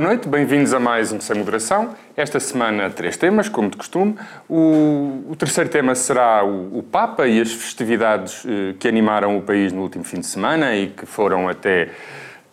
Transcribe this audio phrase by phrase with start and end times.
[0.00, 1.94] boa noite, bem-vindos a mais um Sem Moderação.
[2.16, 4.16] Esta semana, três temas, como de costume.
[4.48, 9.42] O, o terceiro tema será o, o, Papa e as festividades eh, que animaram o
[9.42, 11.90] país no último fim de semana e que foram até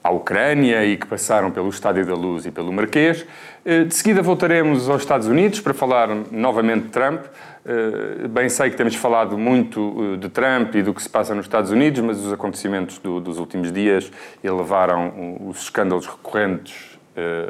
[0.04, 3.26] à Ucrânia e que passaram pelo Estádio da Luz e pelo Marquês.
[3.66, 7.22] Eh, de seguida voltaremos aos Estados Unidos para falar novamente de Trump.
[7.66, 11.34] Eh, bem sei que temos falado muito eh, de Trump e do que se passa
[11.34, 14.12] nos Estados Unidos, mas os acontecimentos do, dos últimos dias
[14.44, 16.97] elevaram os escândalos recorrentes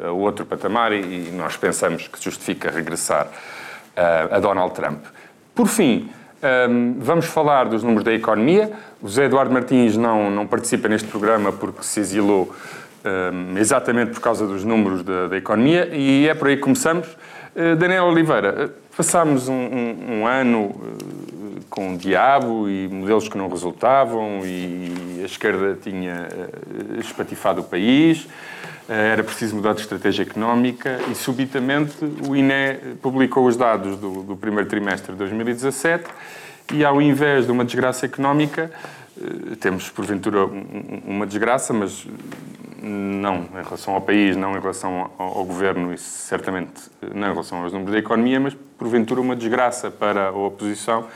[0.06, 3.28] a outro patamar e nós pensamos que justifica regressar
[4.30, 5.04] a Donald Trump.
[5.54, 6.08] Por fim,
[6.98, 8.72] vamos falar dos números da economia.
[9.02, 12.54] O José Eduardo Martins não, não participa neste programa porque se exilou
[13.58, 17.08] exatamente por causa dos números da, da, economia e é por aí que começamos.
[17.54, 20.74] Uh, Daniel Oliveira, passámos um, um, um ano
[21.70, 26.28] com o diabo e modelos que não resultavam e a esquerda tinha
[26.98, 28.26] espatifado o país,
[28.88, 34.36] era preciso mudar de estratégia económica e subitamente o INE publicou os dados do, do
[34.36, 36.04] primeiro trimestre de 2017
[36.72, 38.70] e ao invés de uma desgraça económica,
[39.60, 42.06] temos porventura uma desgraça, mas
[42.82, 47.62] não em relação ao país, não em relação ao, governo e certamente não em relação
[47.62, 51.06] aos números da economia, mas porventura uma desgraça para a oposição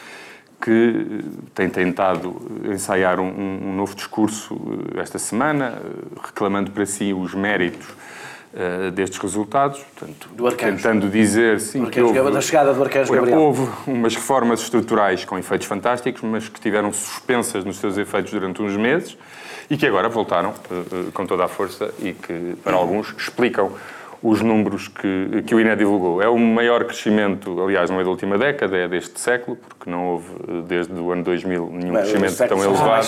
[0.62, 1.24] que eh,
[1.55, 4.56] tem tentado ensaiar um, um novo discurso
[4.94, 7.88] eh, esta semana, eh, reclamando para si os méritos
[8.55, 13.40] uh, destes resultados, portanto, tentando dizer sim que houve, da chegada do Arcanjo Gabriel.
[13.40, 18.62] houve umas reformas estruturais com efeitos fantásticos, mas que tiveram suspensas nos seus efeitos durante
[18.62, 19.18] uns meses
[19.68, 23.72] e que agora voltaram uh, com toda a força e que, para alguns, explicam
[24.22, 26.22] os números que, que o INE divulgou.
[26.22, 30.10] É o maior crescimento, aliás, não é da última década, é deste século, porque não
[30.10, 30.28] houve,
[30.68, 33.06] desde o ano 2000, nenhum Bem, crescimento tão elevado.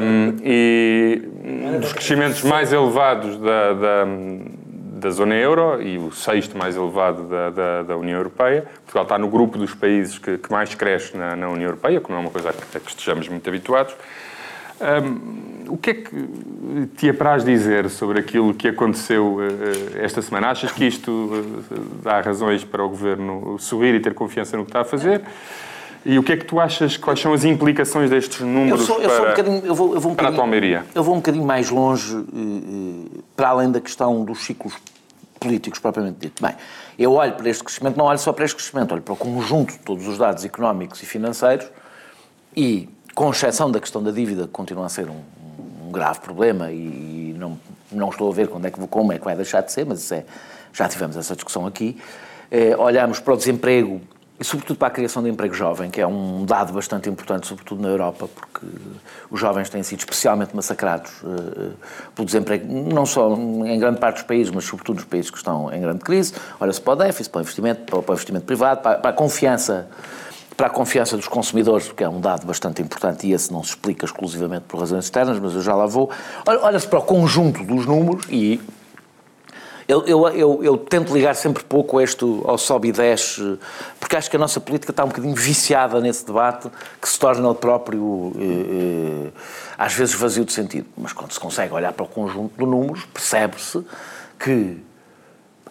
[0.00, 4.04] Um, e um dos crescimentos mais elevados da, da,
[5.00, 8.66] da, zona euro e o sexto mais elevado da, da, da, União Europeia.
[8.84, 12.08] Portugal está no grupo dos países que, que mais cresce na, na União Europeia, que
[12.08, 13.96] não é uma coisa a que, a que estejamos muito habituados.
[14.80, 16.28] Um, o que é que
[16.96, 20.48] te apraz dizer sobre aquilo que aconteceu uh, esta semana?
[20.48, 21.64] Achas que isto uh,
[22.02, 25.22] dá razões para o Governo sorrir e ter confiança no que está a fazer?
[26.04, 29.02] E o que é que tu achas, quais são as implicações destes números eu sou,
[29.02, 30.84] eu para, um eu vou, eu vou um para a tua Almeria?
[30.94, 32.14] Eu vou um bocadinho mais longe,
[33.34, 34.74] para além da questão dos ciclos
[35.40, 36.40] políticos propriamente dito.
[36.40, 36.54] Bem,
[36.96, 39.72] eu olho para este crescimento, não olho só para este crescimento, olho para o conjunto
[39.72, 41.66] de todos os dados económicos e financeiros
[42.56, 45.22] e com exceção da questão da dívida, que continua a ser um,
[45.86, 47.58] um grave problema e, e, não,
[47.90, 50.12] não estou a ver quando é que, como é que vai deixar de ser, mas
[50.12, 50.26] é,
[50.70, 51.98] já tivemos essa discussão aqui.
[52.50, 54.02] Eh, olhamos para o desemprego
[54.38, 57.80] e, sobretudo, para a criação de emprego jovem, que é um dado bastante importante, sobretudo
[57.80, 58.66] na Europa, porque
[59.30, 61.70] os jovens têm sido especialmente massacrados eh,
[62.14, 65.72] pelo desemprego, não só em grande parte dos países, mas sobretudo nos países que estão
[65.72, 66.34] em grande crise.
[66.60, 69.88] Olha-se para o déficit, para o investimento, para o investimento privado, para, para a confiança
[70.56, 73.70] para a confiança dos consumidores, porque é um dado bastante importante e esse não se
[73.70, 76.10] explica exclusivamente por razões externas, mas eu já lá vou.
[76.46, 78.60] Olha-se para o conjunto dos números e
[79.86, 83.56] eu, eu, eu, eu, tento ligar sempre pouco isto ao sobe e desce,
[84.00, 86.68] porque acho que a nossa política está um bocadinho viciada nesse debate,
[87.00, 89.32] que se torna o próprio, eh, eh,
[89.78, 90.88] às vezes, vazio de sentido.
[90.96, 93.84] Mas quando se consegue olhar para o conjunto de números, percebe-se
[94.40, 94.78] que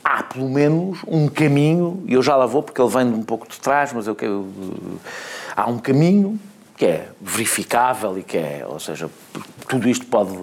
[0.05, 3.23] há pelo menos um caminho, e eu já lá vou porque ele vem de um
[3.23, 4.47] pouco de trás, mas eu quero.
[5.55, 6.39] Há um caminho
[6.77, 9.09] que é verificável e que é, ou seja,
[9.67, 10.37] tudo isto pode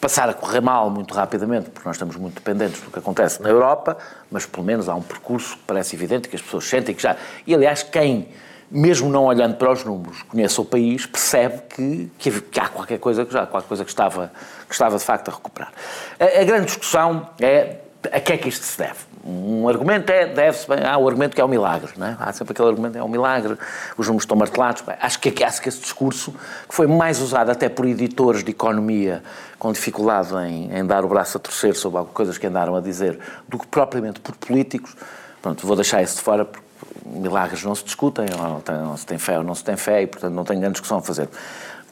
[0.00, 3.50] passar a correr mal muito rapidamente, porque nós estamos muito dependentes do que acontece na
[3.50, 3.96] Europa,
[4.28, 7.16] mas pelo menos há um percurso que parece evidente que as pessoas sentem que já.
[7.46, 8.28] E aliás, quem,
[8.68, 13.24] mesmo não olhando para os números, conhece o país, percebe que, que há qualquer coisa
[13.24, 14.32] que já, qualquer coisa que estava,
[14.66, 15.72] que estava de facto a recuperar.
[16.18, 17.76] A, a grande discussão é
[18.10, 18.98] a que é que isto se deve?
[19.24, 22.16] Um argumento é, deve-se bem, há o argumento que é um milagre, não é?
[22.18, 23.56] Há sempre aquele argumento, é um milagre,
[23.96, 24.82] os números estão martelados.
[24.82, 26.32] Bem, acho, que, acho que esse discurso,
[26.68, 29.22] que foi mais usado até por editores de economia
[29.58, 33.20] com dificuldade em, em dar o braço a torcer sobre coisas que andaram a dizer,
[33.48, 34.96] do que propriamente por políticos,
[35.40, 36.66] pronto, vou deixar isso de fora, porque
[37.06, 39.76] milagres não se discutem, ou não, tem, não se tem fé ou não se tem
[39.76, 41.28] fé, e portanto não tenho grande discussão a fazer.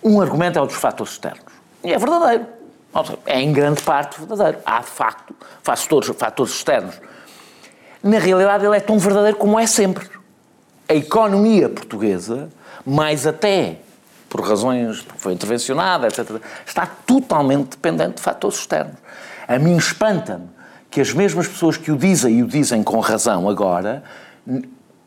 [0.02, 1.44] Um argumento é o dos fatores externos.
[1.84, 2.59] E é verdadeiro
[3.26, 4.58] é em grande parte verdadeiro.
[4.64, 7.00] Há, de facto, fatores, fatores externos.
[8.02, 10.08] Na realidade, ele é tão verdadeiro como é sempre.
[10.88, 12.48] A economia portuguesa,
[12.84, 13.76] mais até
[14.28, 18.96] por razões, porque foi intervencionada, etc., está totalmente dependente de fatores externos.
[19.46, 20.48] A mim espanta-me
[20.90, 24.02] que as mesmas pessoas que o dizem, e o dizem com razão agora,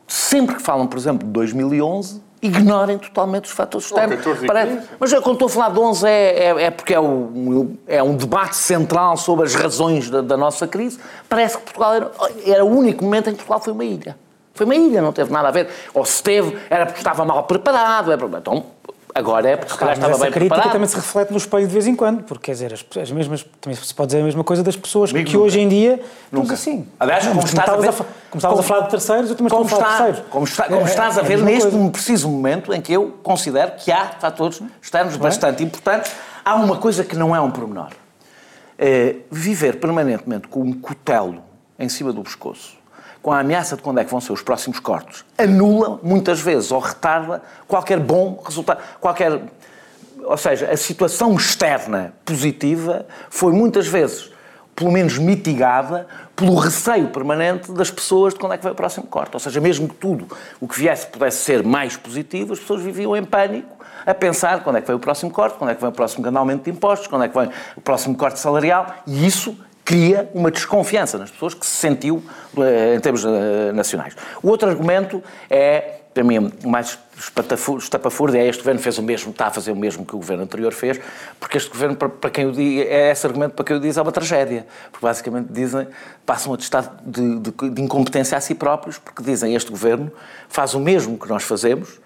[0.06, 4.16] sempre que falam, por exemplo, de 2011, ignorem totalmente os fatores externos.
[4.16, 4.88] 14 e Parece- 15.
[5.00, 8.14] mas quando estou a falar de 11 é, é, é porque é, o- é um
[8.16, 10.98] debate central sobre as razões da, da nossa crise.
[11.28, 12.10] Parece que Portugal era,
[12.46, 14.16] era o único momento em que Portugal foi uma ilha.
[14.52, 15.68] Foi uma ilha, não teve nada a ver.
[15.92, 18.16] Ou se teve, era porque estava mal preparado.
[18.16, 18.64] Porque- então,
[19.14, 20.72] agora é porque se calhar estava essa bem crítica preparado.
[20.72, 23.46] também se reflete no espelho de vez em quando, porque quer dizer, as, as mesmas,
[23.60, 25.46] também se pode dizer a mesma coisa das pessoas Comigo que nunca.
[25.46, 26.54] hoje em dia estamos Nunca.
[26.54, 26.86] assim.
[26.98, 29.36] Aliás, como Como estás a ver- a, fa- como estavas a falar de terceiros, eu
[29.36, 30.30] também como, estou a falar está, de terceiros.
[30.32, 31.90] como, está- como É- estás é a ver mesma neste coisa.
[31.90, 36.12] preciso momento em que eu considero que há fatores externos bastante importantes,
[36.44, 37.90] há uma coisa que não é um pormenor.
[38.76, 41.42] É viver permanentemente com um cutelo
[41.78, 42.76] em cima do pescoço,
[43.24, 46.70] com a ameaça de quando é que vão ser os próximos cortes, anula muitas vezes
[46.70, 49.40] ou retarda qualquer bom resultado, qualquer
[50.22, 54.30] ou seja, a situação externa positiva foi muitas vezes,
[54.76, 56.06] pelo menos mitigada,
[56.36, 59.30] pelo receio permanente das pessoas de quando é que vai o próximo corte.
[59.32, 60.26] Ou seja, mesmo que tudo
[60.60, 63.74] o que viesse pudesse ser mais positivo, as pessoas viviam em pânico
[64.04, 66.38] a pensar quando é que vem o próximo corte, quando é que vem o próximo
[66.38, 70.50] aumento de impostos, quando é que vem o próximo corte salarial, e isso cria uma
[70.50, 72.24] desconfiança nas pessoas que se sentiu
[72.56, 74.16] eh, em termos eh, nacionais.
[74.42, 76.98] O outro argumento é, para mim, mais
[77.78, 80.44] estapafúrdio é este governo fez o mesmo, está a fazer o mesmo que o governo
[80.44, 81.00] anterior fez,
[81.38, 83.96] porque este governo, para, para quem o diz, é esse argumento para quem o diz,
[83.96, 84.66] é uma tragédia.
[84.90, 85.86] Porque basicamente dizem,
[86.24, 90.10] passam a atestado de, de, de incompetência a si próprios, porque dizem este governo
[90.48, 92.00] faz o mesmo que nós fazemos,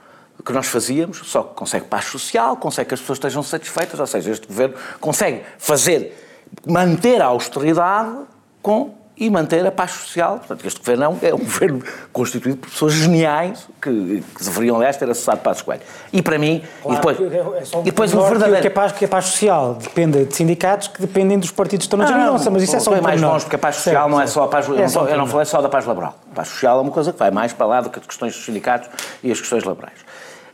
[0.44, 4.06] que nós fazíamos, só que consegue paz social, consegue que as pessoas estejam satisfeitas, ou
[4.06, 6.27] seja, este governo consegue fazer,
[6.66, 8.16] manter a austeridade
[8.62, 8.90] com,
[9.20, 10.38] e manter a paz social.
[10.38, 14.76] Portanto, este governo é um, é um governo constituído por pessoas geniais que, que deveriam,
[14.76, 15.82] aliás, ter acessado Passos Coelho.
[16.12, 18.60] E para mim, e depois, é só um e depois o que- verdadeiro...
[18.62, 21.94] Que a, paz, que a paz social depende de sindicatos que dependem dos partidos que
[21.94, 24.20] estão na mas isso é só um mais longe, porque a paz social Certo, não
[24.20, 24.68] é só a paz...
[24.68, 26.16] eu É não, só eu não falei só da paz laboral.
[26.30, 28.34] A paz social é uma coisa que vai mais para lá do que as questões
[28.36, 28.88] dos sindicatos
[29.22, 29.98] e as questões laborais.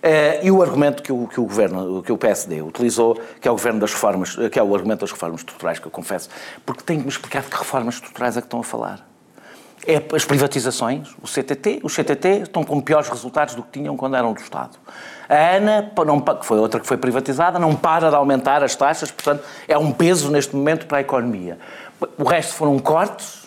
[0.07, 3.51] Eh, e o argumento que o, que o governo, que o PSD utilizou, que é
[3.51, 6.29] o governo das reformas, que é o argumento das reformas estruturais, que eu confesso,
[6.67, 9.09] porque tem que me explicar de que reformas estruturais é que estão a falar.
[9.87, 14.15] É as privatizações, o CTT, os CTT estão com piores resultados do que tinham quando
[14.15, 14.77] eram do Estado.
[15.27, 19.11] A ANA, não que foi outra que foi privatizada, não para de aumentar as taxas,
[19.11, 21.59] portanto, é um peso neste momento para a economia.
[22.19, 23.44] O resto foram cortes,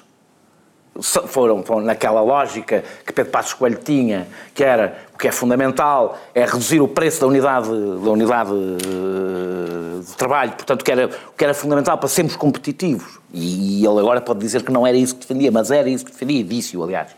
[1.01, 6.17] foram, foram naquela lógica que Pedro Passos Coelho tinha, que era o que é fundamental
[6.33, 11.09] é reduzir o preço da unidade, da unidade eh, de trabalho, portanto, o que, era,
[11.35, 13.19] que era fundamental para sermos competitivos.
[13.33, 16.11] E, ele agora pode dizer que não era isso que defendia, mas era isso que
[16.11, 17.15] defendia, e disse-o, aliás.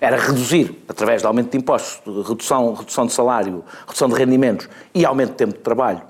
[0.00, 5.04] Era reduzir, através de aumento de impostos, redução, redução de salário, redução de rendimentos e
[5.04, 6.02] aumento de tempo de trabalho,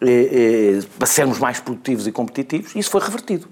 [0.00, 3.48] eh, eh, para sermos mais produtivos e competitivos, e isso foi revertido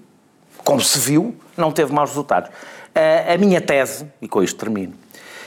[0.63, 2.51] como se viu, não teve maus resultados.
[2.95, 4.93] A, a minha tese, e com isto termino,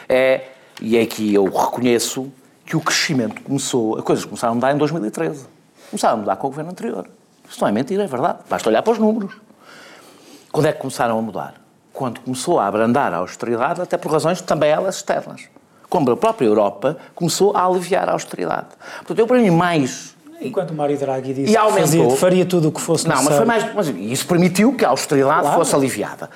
[0.08, 0.42] é,
[0.80, 2.32] e é que eu reconheço
[2.64, 5.46] que o crescimento começou, as coisas começaram a mudar em 2013.
[5.90, 7.06] Começaram a mudar com o governo anterior.
[7.48, 8.38] Isso não é mentira, é verdade.
[8.48, 9.34] Basta olhar para os números.
[10.50, 11.54] Quando é que começaram a mudar?
[11.92, 15.42] Quando começou a abrandar a austeridade, até por razões também elas externas.
[15.90, 18.68] Quando a própria Europa começou a aliviar a austeridade.
[18.98, 22.72] Portanto, eu para mim mais Enquanto o Mário Draghi disse que fazia- faria tudo o
[22.72, 23.46] que fosse não, mas necessário.
[23.52, 23.74] foi mais.
[23.74, 25.56] Mas isso permitiu que a austeridade Claro.
[25.58, 26.30] fosse aliviada.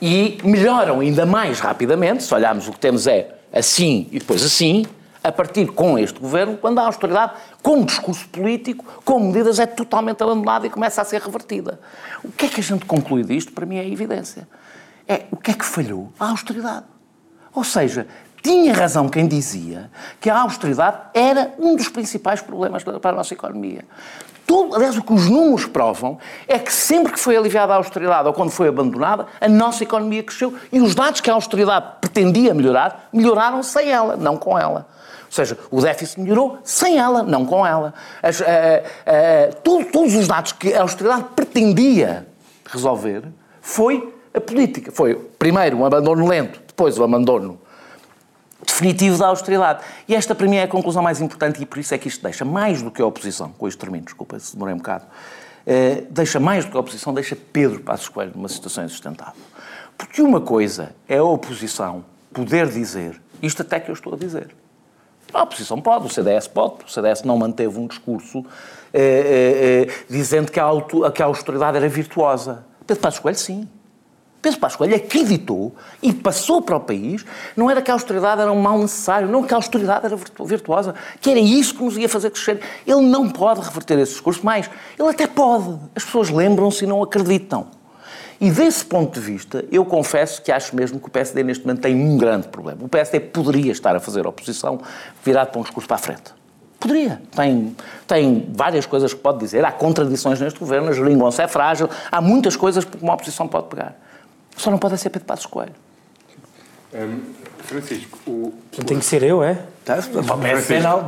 [0.00, 4.84] E melhoram ainda mais rapidamente, se olharmos o que temos é assim e depois assim,
[5.22, 10.22] a partir com este governo, quando a austeridade, com discurso político, com medidas, é totalmente
[10.22, 11.80] abandonada e começa a ser revertida.
[12.22, 13.52] O que é que a gente conclui disto?
[13.52, 14.46] Para mim é evidência.
[15.08, 16.12] É o que é que falhou?
[16.20, 16.84] A austeridade.
[17.54, 18.06] Ou seja,
[18.44, 23.32] tinha razão quem dizia que a austeridade era um dos principais problemas para a nossa
[23.32, 23.82] economia.
[24.46, 28.28] Tudo, aliás, o que os números provam é que sempre que foi aliviada a austeridade
[28.28, 32.52] ou quando foi abandonada, a nossa economia cresceu e os dados que a austeridade pretendia
[32.52, 34.86] melhorar, melhoraram sem ela, não com ela.
[35.24, 37.94] Ou seja, o déficit melhorou sem ela, não com ela.
[38.22, 42.26] As, eh, eh, todo- todos os dados que a austeridade pretendia
[42.66, 43.22] resolver
[43.62, 44.92] foi a política.
[44.92, 47.58] Foi primeiro um abandono lento, depois o abandono
[48.64, 49.82] definitivo da austeridade.
[50.08, 52.22] E esta, para mim, é a conclusão mais importante e por isso é que isto
[52.22, 55.04] deixa mais do que a oposição, com isto termino, desculpa se demorei um bocado,
[55.66, 59.40] eh, deixa mais do que a oposição, deixa Pedro Passos Coelho numa situação insustentável.
[59.96, 64.54] Porque uma coisa é a oposição poder dizer, isto até que eu estou a dizer,
[65.32, 68.44] a oposição pode, o CDS pode, o CDS não manteve um discurso
[68.92, 72.64] eh, eh, eh, dizendo que a, auto, que a austeridade era virtuosa.
[72.86, 73.68] Pedro Passos Coelho, sim.
[74.44, 77.24] Pedro Passos Coelho acreditou e passou para o país,
[77.56, 80.44] não era que a austeridade era um mal necessário, não que a austeridade era virtu-
[80.44, 82.60] virtuosa, que era isso que nos ia fazer crescer.
[82.86, 85.78] Ele não pode reverter esse discurso, mas ele até pode.
[85.96, 87.68] As pessoas lembram-se e não acreditam.
[88.38, 91.80] E desse ponto de vista, eu confesso que acho mesmo que o PSD neste momento
[91.80, 92.80] tem um grande problema.
[92.84, 94.78] O PSD poderia estar a fazer oposição
[95.24, 96.34] virado para um discurso para a frente.
[96.78, 97.22] Poderia.
[97.34, 97.74] Tem,
[98.06, 99.64] tem várias coisas que pode dizer.
[99.64, 101.88] Há contradições neste governo, a geringonça é frágil.
[102.12, 103.96] Há muitas coisas que uma oposição pode pegar.
[104.56, 105.74] Só não pode ser Pedro Passos Coelho.
[106.92, 107.20] Um,
[107.58, 108.52] Francisco, o...
[108.70, 109.66] Portanto, tem que ser eu, é?
[109.84, 109.98] Tá?
[110.32, 111.00] O PSD não.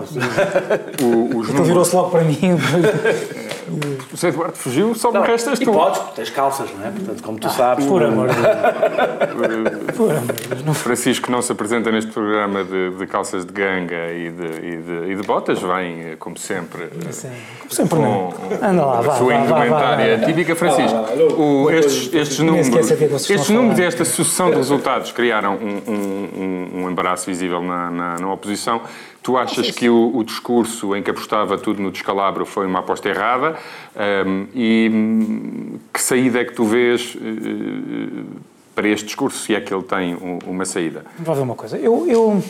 [1.02, 2.38] O, os Então virou-se logo para mim.
[3.66, 5.72] O José Eduardo fugiu, só me restas e tu.
[5.72, 6.90] podes, porque tens calças, não é?
[6.90, 7.84] Portanto, como tu sabes...
[7.84, 8.46] Por amor de Deus.
[9.96, 10.64] Por amor de Deus.
[10.64, 14.76] Não Francisco não se apresenta neste programa de, de calças de ganga e de, e
[14.76, 17.30] de, e de botas, vem, eh, como sempre, Sim.
[17.58, 18.30] Como sempre não.
[18.30, 20.26] com Anda lá, a vá, sua vá, indumentária vá.
[20.26, 20.54] típica.
[20.54, 20.96] Francisco,
[21.36, 22.68] o- estes, estes números,
[23.28, 26.28] estes a números e esta sucessão de resultados criaram um, um,
[26.80, 28.65] um, um embaraço visível na, na, na oposição.
[29.22, 33.08] Tu achas que o, o discurso em que apostava tudo no descalabro foi uma aposta
[33.08, 33.56] errada?
[33.96, 38.22] Ahm, e hum, que saída é que tu vês eh,
[38.74, 41.04] para este discurso, se é que ele tem um- uma saída?
[41.18, 41.76] Vamos ver uma coisa.
[41.76, 42.42] Eu, eu,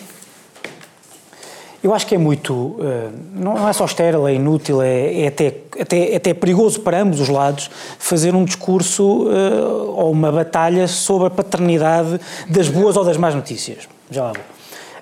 [1.82, 2.76] eu acho que é muito.
[2.80, 7.00] eh, não não é só estéril, é inútil, é, é até, até, até perigoso para
[7.00, 9.62] ambos os lados fazer um discurso eh,
[9.94, 13.88] ou uma batalha sobre a paternidade das boas ou das más notícias.
[14.10, 14.55] Já lá vou.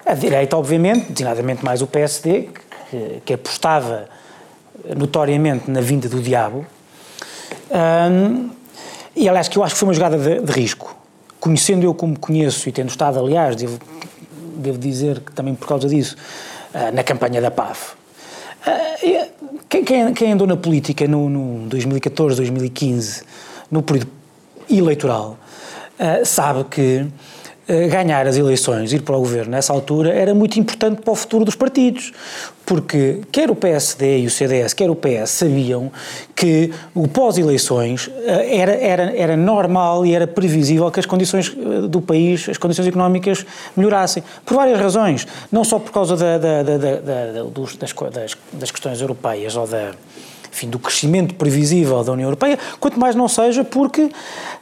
[0.07, 2.49] A direita, obviamente, designadamente mais o PSD,
[2.91, 4.09] que, que apostava
[4.97, 6.67] notoriamente na vinda do diabo,
[7.71, 8.51] Hum,
[9.17, 10.97] e aliás, que eu acho que foi uma jogada de, de risco.
[11.41, 13.79] Conhecendo eu como conheço e tendo estado, aliás, devo,
[14.57, 16.17] devo dizer que também por causa disso,
[16.73, 17.95] ah, na campanha da PAF.
[18.67, 19.31] Ah, e,
[19.69, 23.23] quem, quem, andou na política no, no 2014, 2015,
[23.71, 24.11] no período
[24.71, 25.37] eleitoral,
[25.99, 27.34] ah, sabe que ah,
[27.91, 31.45] ganhar as eleições, ir para o governo nessa altura, era muito importante para o futuro
[31.45, 32.13] dos partidos.
[32.67, 35.93] Porque quer o PSD e o CDS, quer o PS sabiam
[36.35, 41.87] que o pós-eleições eh, era, era, era normal e era previsível que as condições eh,
[41.89, 43.45] do país, as condições económicas
[43.77, 44.23] melhorassem.
[44.47, 45.27] Por várias razões.
[45.53, 49.91] Não só por causa da, da, da, dos- das, das, das questões europeias ou da,
[50.51, 54.09] enfim, do crescimento previsível da União Europeia, quanto mais não seja porque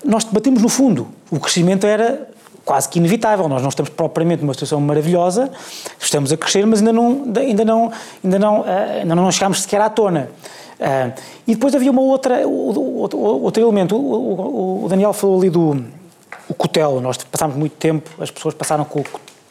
[0.05, 1.07] nós debatimos no fundo.
[1.31, 2.29] O crescimento era
[2.65, 3.49] quase que inevitável.
[3.49, 5.51] Nós não estamos propriamente numa situação maravilhosa,
[5.99, 7.93] estamos a crescer, mas ainda não, ainda não,
[8.25, 10.29] ainda não, eh, ainda não chegámos sequer à tona.
[10.81, 11.11] Ah,
[11.47, 13.95] e depois havia uma outra, outro, outro elemento.
[13.97, 15.85] O, o- o Daniel falou ali do
[16.49, 17.01] o cutelo.
[17.01, 19.05] Nós passámos muito tempo, as pessoas passaram com o,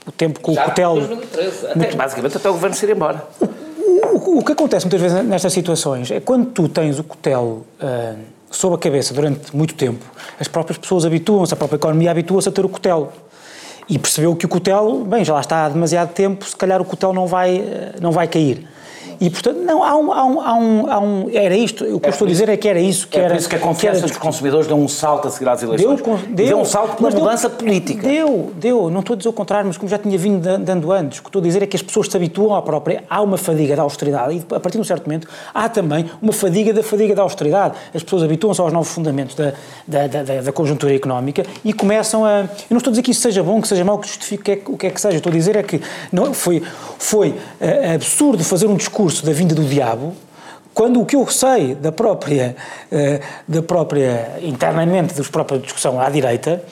[0.08, 0.96] o tempo com o cutelo.
[1.00, 1.68] 2013.
[1.68, 3.24] Até, basicamente até o governo se ir embora.
[4.14, 8.14] O, o que acontece muitas vezes nestas situações é quando tu tens o cutelo ah,
[8.52, 10.06] sob a cabeça durante muito tempo,
[10.40, 13.12] as próprias pessoas habituam-se, a própria economia habitua-se a ter o cutelo.
[13.90, 16.86] E percebeu que o cutelo, bem, já lá está há demasiado tempo, se calhar o
[16.86, 18.68] cutelo não vai, ah, não vai cair.
[19.20, 22.08] E, portanto, não, há um, há um, há um, há um- Era isto, o que
[22.08, 23.30] eu estou a dizer é que era isso que É era.
[23.34, 25.60] por isso que a que era confiança dos consumidores deu um salto a seguir às
[25.60, 26.02] Deu, eleições.
[26.02, 28.08] con- E deu um salto pela mas deu- mudança política.
[28.08, 28.90] Deu, deu.
[28.90, 31.22] Não estou a dizer o contrário, mas como já tinha vindo da- dando antes, o
[31.24, 33.04] que estou a dizer é que as pessoas se habituam à própria.
[33.10, 36.34] Há uma fadiga da austeridade e, a partir de um certo momento, há também uma
[36.34, 37.76] fadiga da fadiga da austeridade.
[37.94, 39.54] As pessoas habituam-se aos novos fundamentos da,
[39.88, 42.40] da, da- da- conjuntura económica e começam a.
[42.42, 44.44] Eu não estou a dizer que isso seja bom, que seja mau, que justifique o
[44.46, 45.18] que é que- o que é que seja.
[45.18, 45.82] Estou a dizer é que
[46.12, 46.62] não, foi,
[46.98, 48.91] foi eh, absurdo fazer um discurso
[49.24, 50.16] da vinda do diabo
[50.74, 52.56] quando o que eu sei da própria,
[52.92, 56.64] eh, da própria internamente, dos própria discussão à direita,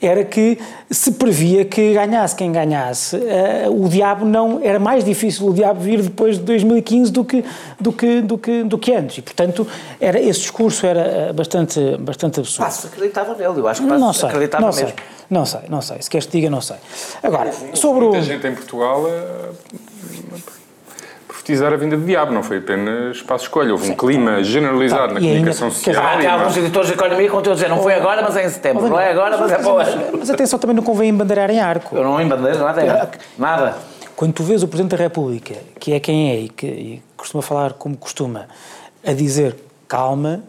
[0.00, 0.58] era que
[0.90, 5.80] se previa que ganhasse quem ganhasse, eh, o diabo não era mais difícil o diabo
[5.80, 7.42] vir depois de 2015 do que
[7.80, 9.66] do que do que do que antes e portanto
[9.98, 12.66] era esse discurso era eh, bastante bastante absurdo.
[12.66, 14.98] Passos acreditava nele, eu acho que não sei, acreditava não sei, mesmo.
[15.30, 16.02] não sei, não sei.
[16.02, 16.76] Se queres que diga, não sei.
[17.22, 19.02] Agora sobre o Muita gente em Portugal
[21.46, 23.70] profetizar a vinda do diabo, não foi apenas espaço escolha.
[23.70, 26.06] Houve um clima generalizado na E ainda- comunicação quer dizer, social.
[26.18, 28.46] Há, e alguns editores de economia que continuam a dizer não foi agora, mas é
[28.46, 28.88] em setembro.
[28.88, 30.18] Não é agora, mas é para ano.
[30.18, 31.94] Mas atenção, também não convém embandeirar em arco.
[31.96, 33.08] Eu não embandeiro nada, é.
[33.38, 33.76] nada.
[34.16, 37.42] Quando tu vês o Presidente da República, que é quem é e que e costuma
[37.42, 38.46] falar como costuma,
[39.06, 39.54] a dizer
[39.86, 40.40] calma,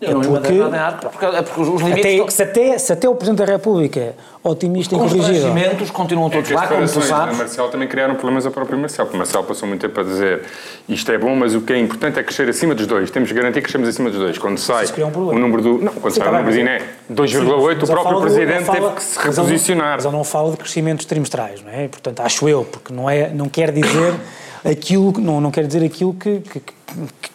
[0.00, 1.98] Eu não porque, nada porque, é porque os limites...
[2.00, 5.90] até, estão- se, até, se até o Presidente da República, otimista e os corrigível, constrangimentos
[5.90, 7.38] continuam É todos as lá, como tu da sabes.
[7.38, 10.42] Marcel também criaram problemas ao próprio Marcel, porque Marcel passou muito tempo a dizer
[10.88, 13.10] isto é bom, mas o que é importante é crescer acima dos dois.
[13.10, 14.36] Temos de garantir que crescemos acima dos dois.
[14.36, 15.78] Quando sai um o número do.
[15.78, 18.20] Não, quando Sim, sai tá o bem, número de mas- Iné 2,8, o próprio do-
[18.20, 19.94] Presidente ele fala- teve que se reposicionar.
[19.96, 21.88] Mas ele não fala de crescimentos trimestrais, não é?
[21.88, 24.12] Portanto, acho eu, porque não, é, não quer dizer
[24.68, 26.74] aquilo, não, não quer dizer aquilo que, que, que-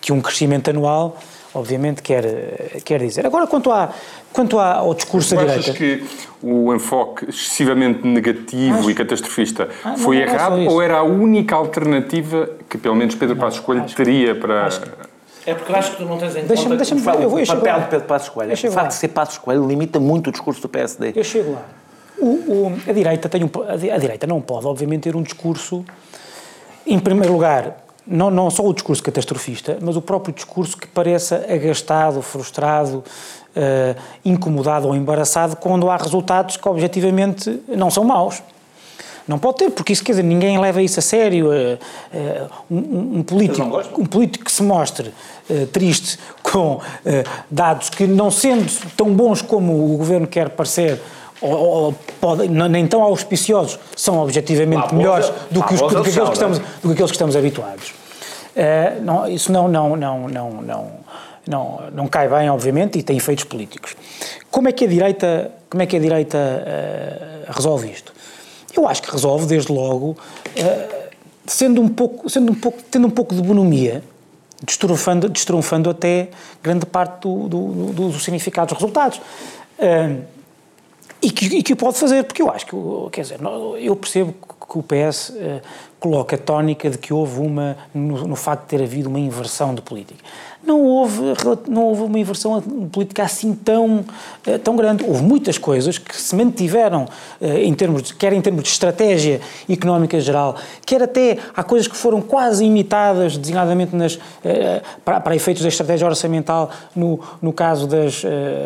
[0.02, 1.18] que um crescimento anual,
[1.54, 3.26] obviamente, quer, quer dizer.
[3.26, 3.90] Agora, quanto, à,
[4.34, 5.78] quanto à- ao discurso da achas direita...
[5.78, 6.04] que
[6.42, 10.98] o enfoque excessivamente negativo e catastrofista Ah, não, foi não é só errado ou era
[10.98, 14.70] a única alternativa que pelo menos Pedro Passos Coelho teria para.
[15.46, 17.40] É porque eu acho que tu não tens em Deixa-me- conta que o eu vou-
[17.46, 17.80] chego papel lá.
[17.84, 18.54] de Pedro Passos Coelho.
[18.54, 21.14] O facto de ser Passos Coelho limita muito o discurso do PSD.
[21.16, 21.62] Eu chego lá.
[22.20, 22.26] O-
[22.68, 23.50] o- a direita tem um,
[23.94, 25.86] a direita não pode, obviamente, ter um discurso,
[26.86, 27.78] em primeiro lugar,
[28.10, 33.04] não, não só o discurso catastrofista, mas o próprio discurso que pareça agastado, frustrado,
[33.56, 38.42] eh, incomodado ou embaraçado quando há resultados que objetivamente não são maus.
[39.28, 41.54] Não pode ter, porque isso quer dizer, ninguém leva isso a sério.
[41.54, 41.78] eh,
[42.12, 43.62] eh, um, um- político,
[44.02, 45.14] um político que se mostre
[45.48, 48.66] eh, triste com eh, dados que, não sendo
[48.98, 51.00] tão bons como o governo quer parecer,
[51.42, 56.04] ou, ou pode, não- nem tão auspiciosos, são objetivamente Lá, melhores do que, os, do,
[56.04, 57.94] que estamos, não do que aqueles que estamos habituados.
[58.56, 60.92] Eh, não, isso não, não, não, não, não,
[61.48, 63.96] não, não cai bem, obviamente, e tem efeitos políticos.
[64.52, 68.12] Como é que a direita, como é que a direita eh, resolve isto?
[68.76, 70.18] Eu acho que resolve, desde logo,
[70.56, 71.10] eh,
[71.46, 74.04] sendo um pouco, sendo um pouco, tendo um pouco de bonomia,
[74.64, 76.30] destrunfando, destrunfando até
[76.62, 79.22] grande parte do, do, do, dos resultados.
[79.78, 80.16] Eh,
[81.22, 82.76] e que, e que pode fazer, porque eu acho que,
[83.12, 83.40] quer dizer,
[83.80, 85.62] eu percebo que o PS eh,
[86.00, 89.74] coloca a tónica de que houve uma, no, no facto de ter havido uma inversão
[89.74, 90.24] de política.
[90.62, 91.22] Não houve,
[91.70, 92.62] não houve uma inversão
[92.92, 94.04] política assim tão,
[94.46, 95.04] eh, tão grande.
[95.08, 97.08] Houve muitas coisas que se mantiveram,
[97.42, 99.40] eh, em termos de, quer em termos de estratégia
[99.70, 105.36] económica geral, quer até há coisas que foram quase imitadas, designadamente nas, eh, para, para
[105.36, 108.22] efeitos da estratégia orçamental, no, no caso das,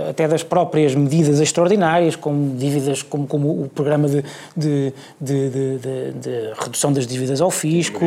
[0.09, 4.23] até das próprias medidas extraordinárias, como dívidas, como, como o programa de,
[4.57, 7.99] de, de, de- redução das dívidas ao fisco,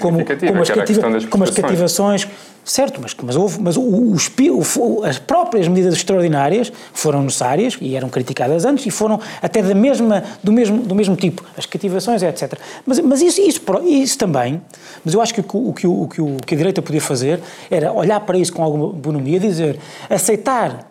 [0.00, 2.28] como, como, as, cativa- como as cativações.
[2.64, 8.08] Certo, mas, mas, houve, mas o, o- as próprias medidas extraordinárias foram necessárias e eram
[8.08, 12.54] criticadas antes e foram até da mesma, do, mesmo, do mesmo tipo, as cativações, etc.
[12.86, 14.62] Mas, mas isso, isso, isso também,
[15.04, 17.38] mas eu acho que o, o- que o, o que a direita podia fazer
[17.70, 19.78] era olhar para isso com alguma bonomia e dizer,
[20.08, 20.90] aceitar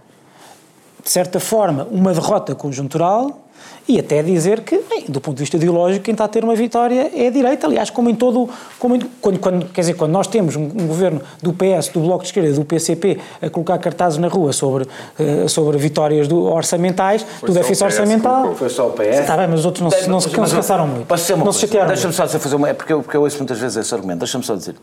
[1.04, 3.40] de certa forma, uma derrota conjuntural
[3.88, 6.56] e até dizer que, bem, do ponto de vista ideológico, quem está a ter uma
[6.56, 7.68] vitória é a direita.
[7.68, 8.50] Aliás, como em todo.
[8.80, 12.00] Como em- quando, quando- quer dizer, quando nós temos um, um governo do PS, do
[12.00, 14.88] Bloco de Esquerda, do PCP a colocar cartazes na rua sobre,
[15.20, 18.56] eh, sobre vitórias do, orçamentais, Foi do déficit orçamental.
[18.56, 19.20] Foi só o PS.
[19.20, 21.08] Está bem, mas os outros não, se- não, se- não se cansaram muito.
[21.10, 21.60] Não se coisa?
[21.60, 22.70] chatearam Deixa-me só fazer uma.
[22.70, 24.20] É porque eu, porque eu ouço muitas vezes esse argumento.
[24.20, 24.76] Deixa-me só dizer.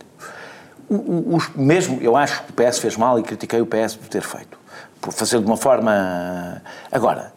[0.90, 3.94] O, o, os- mesmo, eu acho que o PS fez mal e critiquei o PS
[3.96, 4.59] por ter feito.
[5.00, 6.60] Por fazer de uma forma.
[6.92, 7.32] Agora,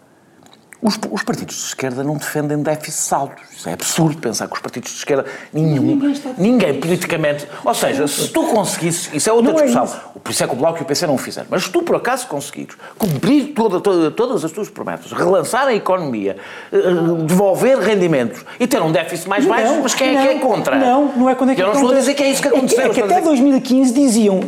[0.82, 3.42] os, os partidos de esquerda não defendem déficits altos.
[3.58, 5.24] Isso é absurdo pensar que os partidos de esquerda.
[5.54, 5.98] Nenhum.
[6.38, 7.48] Ninguém politicamente.
[7.64, 9.10] Ou seja, se tu conseguisses.
[9.14, 9.86] Isso é outra Não é discussão.
[9.86, 10.20] isso.
[10.22, 11.48] Por isso é que o Bloco e o PC não o fizeram.
[11.50, 15.74] Mas se tu, por acaso, conseguires cumprir toda, toda- todas as tuas promessas, relançar a
[15.74, 16.36] economia,
[16.70, 16.78] eh,
[17.26, 20.78] devolver rendimentos e ter um déficit mais baixo, mas quem é que é contra?
[20.78, 22.42] Não, não é quando é que Eu é não estou a dizer que é isso
[22.42, 22.80] que É aconteceu.
[22.80, 24.42] É que, estou a até dizer 2015 diziam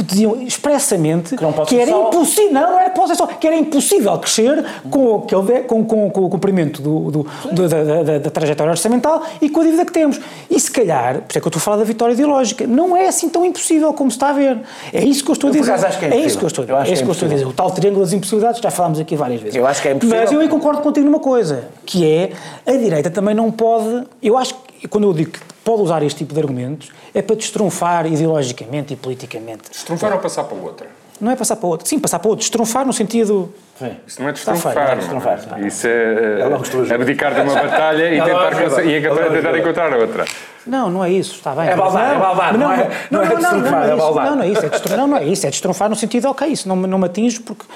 [0.00, 5.60] diziam expressamente Que não era impossível, não, era só, que era impossível crescer com, aquele,
[5.64, 9.60] com, com, com o cumprimento do, do- do- da, da- da- trajetória orçamental e com
[9.60, 10.20] a dívida que temos.
[10.50, 12.96] E se calhar, por isso é que eu estou a falar da vitória ideológica, não
[12.96, 14.58] é assim tão impossível como se está a ver.
[14.92, 15.72] É isso que eu estou a dizer.
[15.72, 16.72] acho que é isso que eu estou a dizer.
[16.72, 17.46] Eu acho é isso que que é eu estou a dizer.
[17.46, 19.56] O tal triângulo das impossibilidades, já falámos aqui várias vezes.
[19.56, 20.20] Eu acho que é impossível.
[20.20, 22.30] Mas eu aí concordo contigo numa coisa, que é
[22.66, 24.04] a direita também não pode.
[24.22, 27.36] Eu acho que quando eu digo que pode usar este tipo de argumentos, é para
[27.36, 29.70] destrunfar ideologicamente e politicamente.
[29.70, 30.86] Destrunfar ou passar para outra?
[31.20, 31.88] Não é passar para outro.
[31.88, 32.40] Sim, passar para outro.
[32.40, 33.54] Destrunfar no sentido.
[33.78, 33.96] Sim.
[34.06, 35.66] Isso não é feio, é.
[35.66, 36.40] Isso é,
[36.90, 39.00] É abdicar de uma batalha e É tentar, e É
[39.40, 40.24] tentar encontrar outra.
[40.66, 41.68] Não, não é isso, está bem.
[41.68, 43.38] É baldar, é baldar, não é- não é é é.
[43.40, 46.68] Não, não é isso, é não, não é isso, é destrunfar no sentido, ok, isso
[46.68, 47.74] não, me- não me atinge porque que-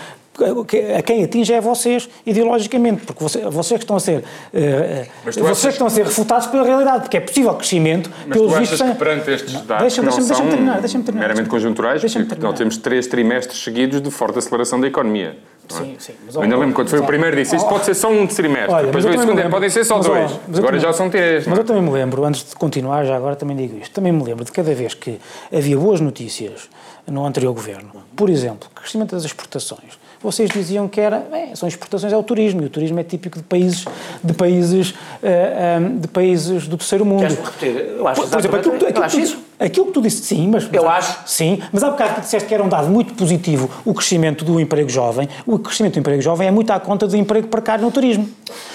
[0.98, 4.22] a quem atinge é vocês ideologicamente, porque você- vocês que estão a ser
[4.52, 7.54] eh, Mas tu vocês achas- que estão a ser refutados pela realidade, porque é possível
[7.54, 10.26] crescimento Mas pelos tu vistos achas que sem- perante estes dados Deixa- que não deixa-me-
[10.26, 11.28] são deixa-me terminar, deixa-me terminar.
[11.28, 15.36] meramente conjunturais, porque nós temos três trimestres seguidos de forte aceleração da economia.
[15.68, 15.74] é?
[15.74, 17.94] Sim, sim, mas, ainda lembro quando foi o mas, primeiro disse, isto ó, pode ser
[17.94, 20.30] só um trimestre, Olha, depois mas veio o segundo, lembro- podem ser só mas, dois,
[20.46, 21.38] mas agora também- já são três.
[21.38, 21.64] Mas não eu é?
[21.64, 24.52] também me lembro, antes de continuar, já agora também digo isto, também me lembro de
[24.52, 25.18] cada vez que
[25.52, 26.68] havia boas notícias
[27.04, 32.12] no anterior governo, por exemplo, crescimento das exportações, vocês diziam que era, bem, são exportações
[32.12, 33.84] é o turismo, e o turismo é típico de países,
[34.24, 37.20] de países, eh, eh, de países do terceiro mundo.
[37.20, 37.94] Queres repetir?
[37.96, 40.68] Eu acho Por exemplo, aquilo, eu aquilo, aquilo que tu disse, sim, mas...
[40.72, 41.18] Eu mas- acho.
[41.26, 44.58] Sim, mas há bocado que disseste que era um dado muito positivo o crescimento do
[44.60, 45.28] emprego jovem.
[45.46, 48.28] O crescimento do emprego jovem é muito à conta do emprego precário no turismo.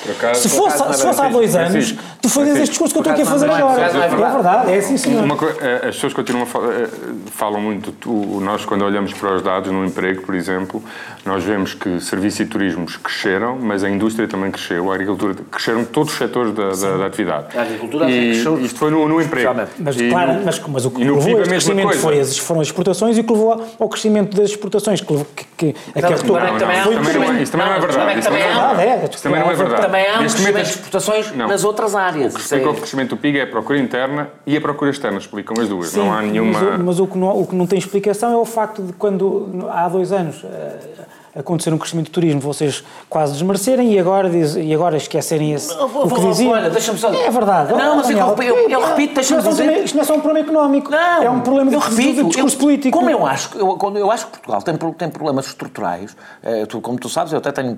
[0.04, 2.70] Por acaso- se por fosse, acaso se fosse há dois Francisco, anos, tu fazias este
[2.72, 3.82] discurso que eu estou aqui a fazer agora.
[3.82, 5.24] é verdade, é sim, senhor.
[5.24, 6.88] Uma eh, as pessoas continuam a falar, eh,
[7.32, 10.84] falam muito, tu- nós quando olhamos para os dados no emprego, por exemplo,
[11.26, 15.86] nós vemos que serviços e turismos cresceram, mas a indústria também cresceu, a agricultura, cresceram
[15.86, 17.58] todos os setores da, da- da atividade.
[17.58, 18.60] A agricultura e cresceu.
[18.60, 19.54] isto foi no, no emprego.
[19.80, 22.38] Mas, E no- mas, mas o que E no levou a este crescimento foi as,
[22.38, 26.34] foram as exportações e o que levou ao crescimento das exportações, que, que, que Não,
[26.34, 28.20] não, não é- isso também não é verdade.
[28.20, 28.82] Isso também não é verdade.
[28.82, 29.82] é, Isso também não é verdade.
[29.82, 32.34] Também há um crescimento de exportações nas outras áreas.
[32.34, 34.92] O que explica o é- crescimento do PIB é a procura interna e a procura
[34.92, 35.94] externa, explicam as duas.
[35.94, 36.60] Não há nenhuma.
[36.60, 38.94] Mas, o- mas o, que não, o que não tem explicação é o facto de
[38.94, 40.78] quando há dois anos eh,
[41.36, 45.74] acontecer um crescimento do turismo, vocês quase desmerecerem e agora, diz, e agora esquecerem esse,
[45.74, 46.52] oh, o que diziam.
[46.52, 47.72] olha, deixa-me só- É verdade.
[47.74, 50.14] Não, mas eu- Daniel, eu- eu repito, deixa-me é dizer- problema- Isto não é só
[50.16, 50.92] um problema económico.
[50.92, 52.98] Não, é um problema eu de, repito, de discurso eu- político.
[52.98, 56.82] Como eu acho, eu, quando eu acho que Portugal tem, tem problemas estruturais, eh, tu,
[56.82, 57.76] como tu sabes, eu até tenho,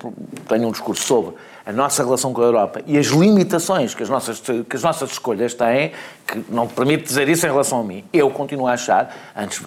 [0.48, 1.36] tenho um discurso sobre
[1.66, 5.12] a nossa relação com a Europa e as limitações que as nossas, que as nossas
[5.12, 5.92] escolhas têm,
[6.28, 8.04] que não te permite dizer isso em relação a mim.
[8.12, 9.62] Eu continuo a achar, antes,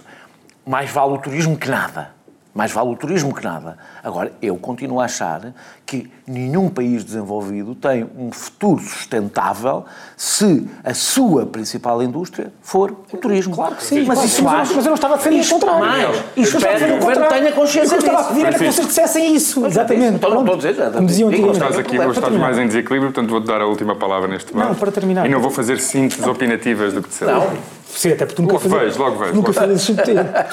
[0.66, 2.16] mais vale o turismo que nada.
[2.57, 3.77] Mais vale o turismo que nada.
[4.03, 5.53] Agora, eu continuo a achar
[5.85, 9.85] que nenhum país desenvolvido tem um futuro sustentável
[10.16, 13.55] se a sua principal indústria for o turismo.
[13.55, 15.53] Claro que sim, Mas claro, isso mas mas eu não estava a defender o Isto
[15.55, 15.81] contrário.
[15.81, 16.16] mais.
[16.16, 17.29] Isto Isto eu estava a espero defender que o contrário.
[17.45, 18.33] tenha consciência O que eu estava a disso.
[18.35, 19.66] pedir era que vocês dissessem isso.
[19.66, 20.14] Exatamente.
[20.16, 21.51] Então não estou a dizer, já, Como diziam digo.
[21.53, 24.69] Estás aqui, hoje estás mais em desequilíbrio, portanto vou-te dar a última palavra neste debate.
[24.69, 25.27] Não, para terminar.
[25.27, 27.35] E não vou fazer sínteses opinativas do que disseste.
[27.35, 27.76] Não.
[27.97, 29.91] Sim, até porque tu nunca Logo fazes- vejo, logo vejo, Nunca fazes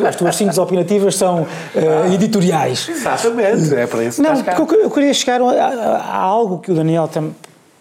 [0.08, 2.88] As tuas síntese opinativas são eh, editoriais.
[2.88, 3.76] Exatamente.
[3.76, 4.56] É para isso que Não, estás cá.
[4.56, 7.32] porque eu, eu queria chegar a, a- a algo que o Daniel tam,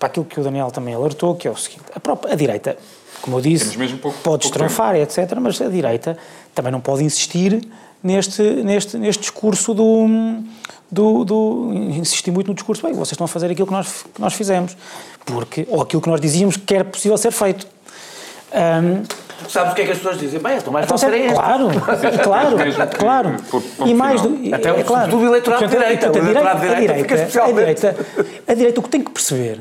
[0.01, 2.77] para aquilo que o Daniel também alertou, que é o seguinte: a, própria, a direita,
[3.21, 6.19] como eu disse, pouco- pode pouco estranfar, etc., mas a direita
[6.53, 7.63] também não pode insistir
[8.03, 10.09] neste, neste, neste discurso do,
[10.91, 11.71] do, do.
[11.73, 14.77] insistir muito no discurso, bem, vocês estão a fazer aquilo que nós, que nós fizemos,
[15.25, 17.65] porque, ou aquilo que nós dizíamos que era possível ser feito.
[19.45, 20.41] Ahm, Sabes o que é que as pessoas dizem?
[20.41, 21.69] Bem, então mais então, vale ser claro,
[22.23, 23.37] claro, que- claro.
[23.51, 24.87] por E mais do, Até é claro.
[24.87, 26.11] sobretudo o eleitorado de direita.
[26.11, 27.97] O a eleitorado de direita, a direita,
[28.49, 29.61] a direita o que tem que perceber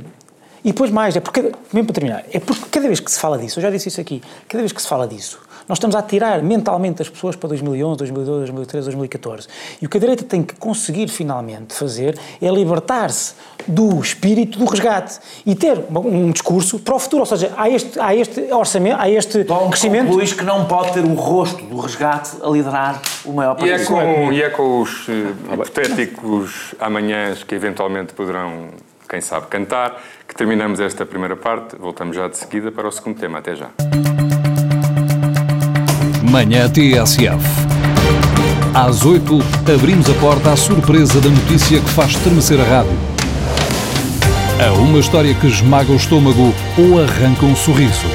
[0.64, 1.42] e depois mais, é porque,
[1.74, 4.00] mesmo para terminar, é porque cada vez que se fala disso, eu já disse isso
[4.00, 7.50] aqui, cada vez que se fala disso, nós estamos a tirar mentalmente as pessoas para
[7.50, 9.48] 2011, 2012, 2013, 2014.
[9.82, 13.34] E o que a direita tem que conseguir finalmente fazer é libertar-se
[13.68, 17.22] do espírito do resgate e ter um discurso para o futuro.
[17.22, 20.08] Ou seja, há este, há este orçamento, há este Então crescimento.
[20.08, 23.84] concluís que não pode ter o rosto do resgate a liderar o maior E é,
[23.86, 28.70] com, e é com os eh, hipotéticos amanhãs que eventualmente poderão,
[29.08, 31.76] quem sabe, cantar, que terminamos esta primeira parte.
[31.78, 33.40] Voltamos já de seguida para o segundo tema.
[33.40, 33.70] Até já.
[36.32, 37.44] Manhã TSF.
[38.74, 39.38] Às 8,
[39.76, 42.98] abrimos a porta à surpresa da notícia que faz estremecer a rádio.
[44.66, 48.08] A uma história que esmaga o estômago ou arranca um sorriso.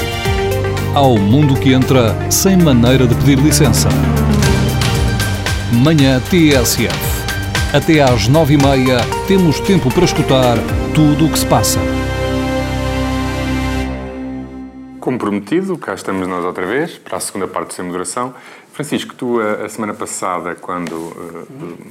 [0.94, 3.90] Ao mundo que entra sem maneira de pedir licença.
[5.70, 6.96] Manhã TSF.
[7.70, 10.56] Até às 9h30 temos tempo para escutar
[10.94, 12.05] tudo o que se passa.
[15.06, 18.34] Como prometido, cá estamos nós outra vez, para a segunda parte Sem Moderação.
[18.72, 21.84] Francisco, tu, a, a semana passada, quando eh,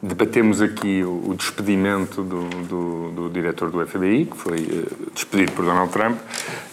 [0.00, 5.50] debatemos aqui o, o despedimento do, do, do diretor do FBI, que foi eh, despedido
[5.54, 6.16] por Donald Trump,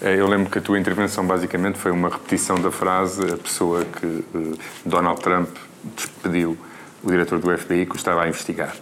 [0.04, 3.84] eh, eu lembro que a tua intervenção basicamente foi uma repetição da frase a pessoa
[3.84, 5.50] que eh, Donald Trump
[5.96, 6.56] despediu
[7.04, 8.76] o diretor do FBI que o estava a investigar.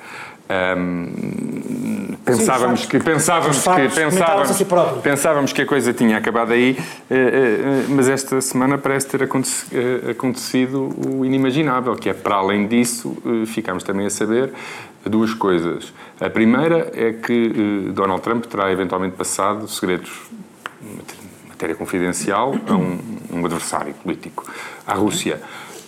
[0.52, 4.66] Ahm, pensávamos Sim, que pensávamos que a pensávamos, si
[5.04, 6.76] pensávamos que a coisa tinha acabado aí,
[7.10, 12.68] eh, eh, mas esta semana parece ter eh, acontecido o inimaginável, que é para além
[12.68, 14.52] disso, ficamos também a saber
[15.06, 15.94] duas coisas.
[16.20, 20.12] A primeira é que Donald Trump terá eventualmente passado segredos
[21.48, 22.98] matéria confidencial a um,
[23.34, 24.46] um adversário político,
[24.88, 25.40] à Rússia.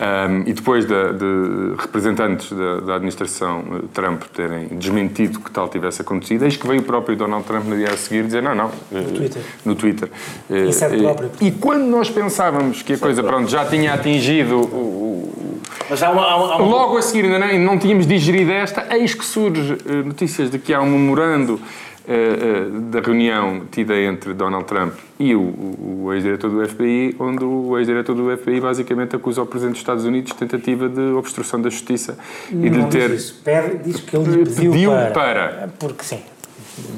[0.01, 5.69] Um, e depois da- de, representantes da, da administração eh, Trump terem desmentido que tal
[5.69, 8.55] tivesse acontecido, eis que veio o próprio Donald Trump no dia a seguir dizer não,
[8.55, 8.71] não.
[8.91, 9.41] No Twitter.
[9.63, 10.09] No Twitter.
[10.49, 11.29] Eh, próprio.
[11.39, 16.09] E quando nós pensávamos que a coisa pronto, já tinha atingido o, o- Mas há
[16.09, 19.13] uma, há uma- há uma- Logo a seguir, ainda não, não tínhamos digerido esta, eis
[19.13, 21.90] que surge eh, notícias de que há um memorando eh, eh,
[22.91, 28.15] da reunião tida entre Donald Trump e o, o- ex-diretor do FBI, onde o ex-diretor
[28.15, 32.17] do FBI basicamente acusa o Presidente dos Estados Unidos de tentativa de obstrução da justiça
[32.49, 33.09] e de lhe Não ter...
[33.11, 33.41] diz isso.
[33.43, 35.11] Pede, diz que ele lhe pediu, Pediu para.
[35.11, 35.69] para.
[35.79, 36.21] Porque sim,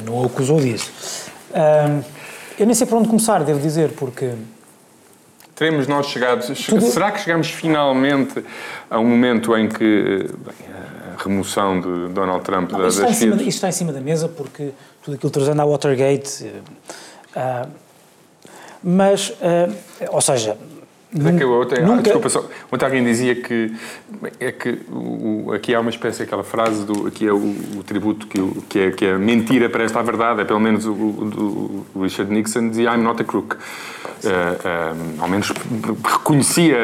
[0.06, 0.92] não o acusou disso.
[2.58, 4.32] Eu nem sei por onde começar, devo dizer, porque
[5.56, 6.42] Teremos nós chegado...
[6.66, 8.44] Tudo- Será que chegamos finalmente
[8.90, 10.74] a um momento em que eh, bem,
[11.16, 13.94] a remoção de Donald Trump da, Não, isso, está em cima, isso está em cima
[13.94, 14.72] da mesa porque
[15.04, 16.52] tudo aquilo trazendo à Watergate.
[17.36, 17.68] ah,
[18.84, 19.70] mas, ah,
[20.10, 20.58] ou seja,
[21.16, 22.02] É que ontem, ah, Nunca...
[22.02, 23.72] desculpa só, ontem alguém dizia que
[24.40, 27.38] é que o, aqui há uma espécie, aquela frase do aqui é o,
[27.78, 30.86] o tributo que, o, que, é, que é mentira para esta verdade, é pelo menos
[30.86, 33.56] o, o, o Richard Nixon dizia I'm not a crook.
[33.56, 35.52] Uh, uh, ao menos
[36.04, 36.78] reconhecia,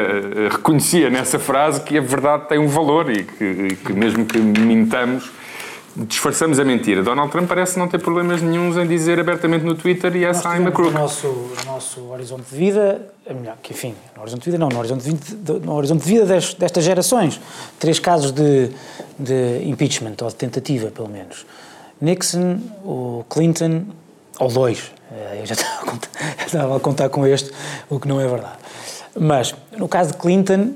[0.50, 4.38] reconhecia nessa frase que a verdade tem um valor e que, e que mesmo que
[4.38, 5.39] mintamos
[6.06, 7.02] disfarçamos a mentira.
[7.02, 10.66] Donald Trump parece não ter problemas nenhums em dizer abertamente no Twitter e essa I'm
[10.66, 10.92] a crook.
[10.92, 14.58] No nosso, no nosso horizonte de vida, é melhor, que enfim, no horizonte de vida
[14.58, 17.40] não, no horizonte de, vida, no horizonte de vida destas gerações,
[17.78, 18.70] três casos de,
[19.18, 21.46] de impeachment, ou de tentativa, pelo menos.
[22.00, 23.84] Nixon, o Clinton,
[24.38, 26.10] ou dois, eh, eu já estava a contar,
[26.46, 27.50] estava a contar com este,
[27.88, 28.58] o que não é verdade.
[29.18, 30.72] Mas, no caso de Clinton,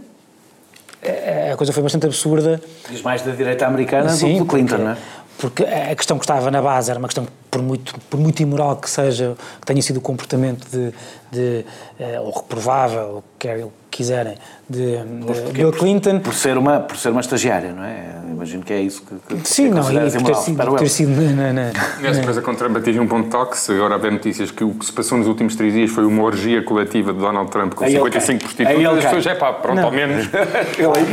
[1.52, 2.60] a coisa foi bastante absurda.
[2.90, 4.96] Diz mais da direita americana Sim, do que Clinton, porque, não é?
[5.38, 8.76] Porque a questão que estava na base era uma questão, por muito, por muito imoral
[8.76, 10.92] que seja, que tenha sido o comportamento de,
[11.30, 11.64] de
[12.00, 14.34] uh, ou reprovável, quer quiserem,
[14.68, 16.18] de, de Bill Clinton.
[16.18, 18.14] Por ser, uma, por ser uma estagiária, não é?
[18.30, 21.34] Imagino que é isso que, que Sim, não, e por ter sido, por ter sido
[21.34, 24.74] na, na, Essa coisa com Trump atinge um ponto toque, agora haver notícias que o
[24.74, 27.84] que se passou nos últimos três dias foi uma orgia coletiva de Donald Trump com
[27.84, 29.84] Aí 55 prostitutas, as pessoas, é pá, pronto, não.
[29.84, 30.28] ao menos...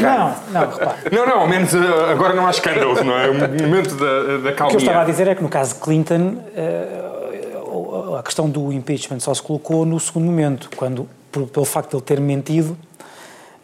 [0.02, 0.98] não, não, repare.
[1.12, 3.30] Não, não, ao menos eh, agora não há escândalos, não é?
[3.30, 4.74] O momento da, da calma.
[4.74, 7.02] O que eu estava a dizer é que no caso de Clinton, eh,
[8.18, 12.04] a questão do impeachment só se colocou no segundo momento, quando, pelo facto de ele
[12.04, 12.78] ter mentido,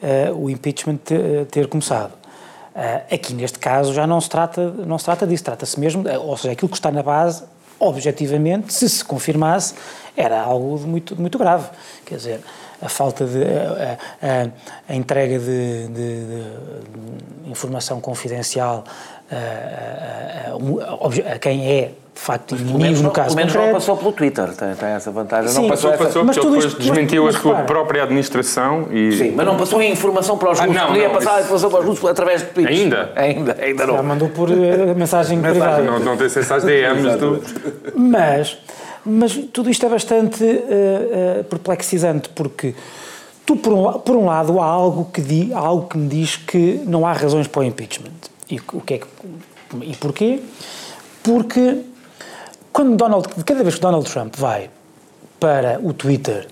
[0.01, 2.12] uh, o impeachment ter, eh, ter começado.
[2.12, 6.38] Uh, aqui, neste caso, já não se trata, não se trata disso, trata-se mesmo, ou
[6.38, 7.43] seja, aquilo que está na base,
[7.80, 9.73] objetivamente, se se confirmasse,
[10.15, 11.69] era algo muito, muito grave.
[12.06, 12.41] Quer dizer,
[12.82, 13.43] a falta de.
[13.43, 18.84] a, a, a entrega de, de, de, informação confidencial
[19.31, 24.51] a, a, quem é de facto inimigo no caso Pelo menos não passou pelo Twitter,
[24.53, 25.49] tem, tem essa vantagem.
[25.49, 26.03] Sim, não passou, essa...
[26.03, 29.11] passou, mas porque depois isto, desmentiu mas, a sua própria administração e...
[29.11, 31.49] Sim, mas não passou em informação para os russos, ah, não, podia não, passar isso...
[31.49, 32.79] passou para os russos através de tweets.
[32.79, 33.11] Ainda?
[33.15, 33.95] Ainda, ainda não.
[33.95, 35.83] Já mandou por uh, mensagem privada.
[35.83, 37.43] Não, não tem mensagem DMs do...
[37.95, 38.57] Mas,
[39.05, 42.73] mas tudo isto é bastante uh, uh, perplexizante, porque
[43.45, 46.35] tu, por um, por um lado, há algo, que di, há algo que me diz
[46.35, 48.11] que não há razões para o impeachment.
[48.49, 49.07] E o que é que...
[49.81, 50.41] E porquê?
[51.23, 51.83] Porque
[52.71, 54.69] quando Donald, cada vez que Donald Trump vai
[55.39, 56.47] para o Twitter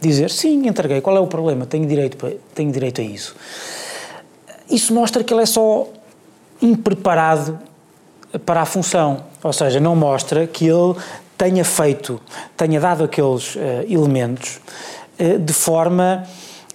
[0.00, 1.66] dizer sim, entreguei, qual é o problema?
[1.66, 2.16] Tenho direito,
[2.54, 3.34] tenho direito a isso.
[4.70, 5.88] Isso mostra que ele é só
[6.60, 7.58] impreparado
[8.44, 10.94] para a função, ou seja, não mostra que ele
[11.36, 12.20] tenha feito,
[12.56, 14.60] tenha dado aqueles uh, elementos
[15.18, 16.26] uh, de forma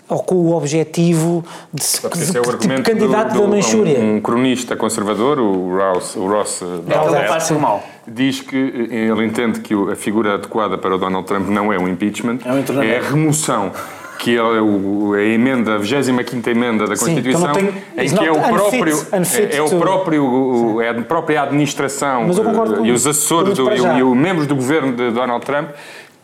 [0.09, 3.99] ou com o objetivo de, de, de, é tipo candidato do, do, da Manchúria.
[3.99, 9.95] Um, um, cronista conservador, o Ross, o Ross Bauer, diz que ele entende que a
[9.95, 13.71] figura adequada para o Donald Trump não é o impeachment, é, um é a remoção
[14.19, 18.41] que é o, a emenda, a 25 emenda da Constituição, Sim, em que é o
[18.41, 23.57] próprio, unfit, unfit é, é, o próprio, é a própria administração eh, e os assessores
[23.57, 25.69] do, e, e os membros do governo de Donald Trump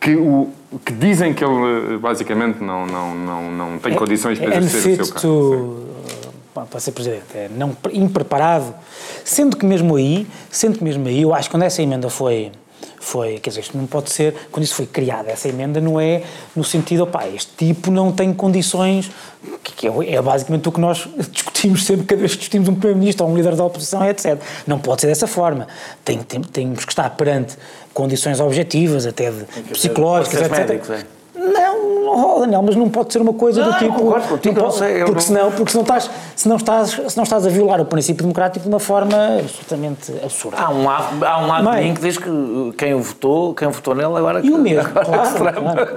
[0.00, 0.50] que, o,
[0.84, 5.00] que dizem que ele basicamente não, não, não, não tem é, condições para é exercer
[5.00, 5.86] o seu
[6.54, 6.68] cargo.
[6.70, 8.74] para ser presidente, é não, impreparado,
[9.24, 12.52] sendo que mesmo aí, sendo que mesmo aí, eu acho que quando essa emenda foi,
[12.98, 16.22] foi, quer dizer, isto não pode ser, quando isso foi criada, essa emenda não é
[16.54, 19.10] no sentido, opá, este tipo não tem condições,
[19.62, 23.24] que é, é basicamente o que nós discutimos sempre, cada vez que discutimos um primeiro-ministro
[23.24, 24.40] ou um líder da oposição, etc.
[24.66, 25.68] Não pode ser dessa forma.
[26.04, 27.56] Tem, tem, temos que estar perante
[27.94, 30.50] condições objetivas, até de psicológicas, etc.
[30.50, 31.15] Médicos, é?
[31.46, 33.94] Não, oh, Daniel, mas não pode ser uma coisa não, do tipo.
[33.94, 37.46] Concordo contigo, pode, sei, porque, senão, porque senão estás, se não estás, se não estás
[37.46, 40.58] a violar o princípio democrático de uma forma absolutamente absurda.
[40.58, 42.30] Há um lado, há um lado de mim que diz que
[42.76, 44.44] quem o votou, quem votou nele agora.
[44.44, 45.96] E o mesmo, claro, claro.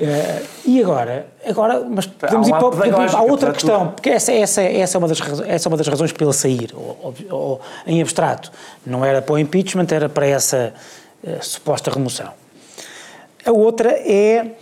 [0.00, 4.62] É, e agora, agora, mas podemos um ir para, para, outra questão, porque essa, essa,
[4.62, 7.60] essa, é uma das, essa é uma das razões para ele sair, ou, ou, ou,
[7.86, 8.50] em abstrato.
[8.84, 10.72] Não era para o impeachment, era para essa
[11.22, 12.30] uh, suposta remoção.
[13.44, 14.56] A outra é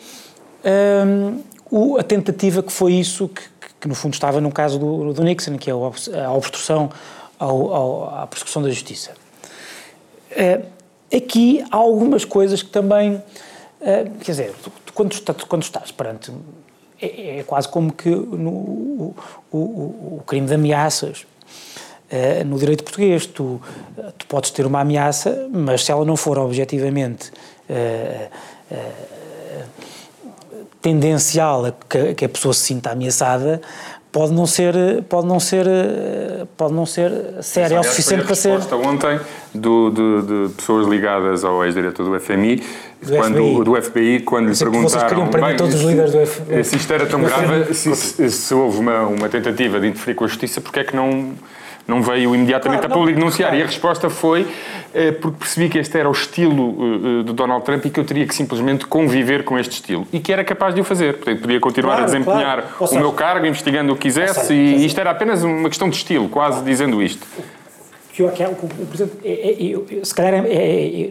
[0.64, 3.42] um, o, a tentativa que foi isso que,
[3.80, 6.90] que, no fundo estava no caso do, do Nixon, que é a obstrução
[7.38, 9.12] ao, ao, à persecução da justiça.
[10.30, 10.64] Uh,
[11.14, 13.22] aqui há algumas coisas que também, uh,
[14.20, 16.32] quer dizer, tu, tu, quando, tu, quando estás perante,
[17.00, 19.16] é, é, quase como que no, o,
[19.52, 19.58] o,
[20.18, 21.26] o crime de ameaças,
[22.04, 23.60] Uh, no direito português, tu,
[24.28, 27.32] podes ter uma ameaça, mas se ela não for objetivamente
[30.84, 33.58] tendencial a que, que, a pessoa se sinta ameaçada,
[34.12, 35.66] pode não ser, pode não ser,
[36.58, 38.50] pode não ser séria o suficiente para ser.
[38.50, 39.18] A resposta ontem
[39.54, 42.62] do, de, de, pessoas ligadas ao ex-diretor do FMI,
[43.00, 43.64] do quando, FBI.
[43.64, 46.64] do FBI, quando lhe perguntaram bem, todos os líderes do FBI.
[46.64, 50.24] se isto era tão grave, se, se, se, houve uma, uma tentativa de interferir com
[50.24, 51.32] a justiça, porque é que não
[51.86, 53.50] não veio imediatamente claro, a público denunciar.
[53.50, 53.60] Claro.
[53.60, 54.46] E a resposta foi
[54.94, 58.04] eh, porque percebi que este era o estilo eh, de Donald Trump e que eu
[58.04, 60.06] teria que simplesmente conviver com este estilo.
[60.12, 61.14] E que era capaz de o fazer.
[61.14, 64.54] Portanto, podia continuar claro, a desempenhar o seja, meu cargo, investigando o que quisesse, seja,
[64.54, 67.26] e isto era apenas uma questão de estilo, quase dizendo isto.
[68.12, 71.10] Que o, o presidente, é, é, é, se calhar, é,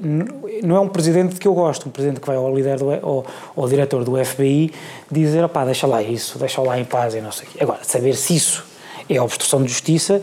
[0.63, 3.25] não é um presidente que eu gosto, um presidente que vai ao líder do, ao,
[3.57, 4.71] ao diretor do FBI
[5.11, 7.57] dizer, opá, deixa lá isso, deixa lá em paz e não sei o quê.
[7.61, 8.72] Agora, saber se isso
[9.09, 10.21] é a obstrução de justiça.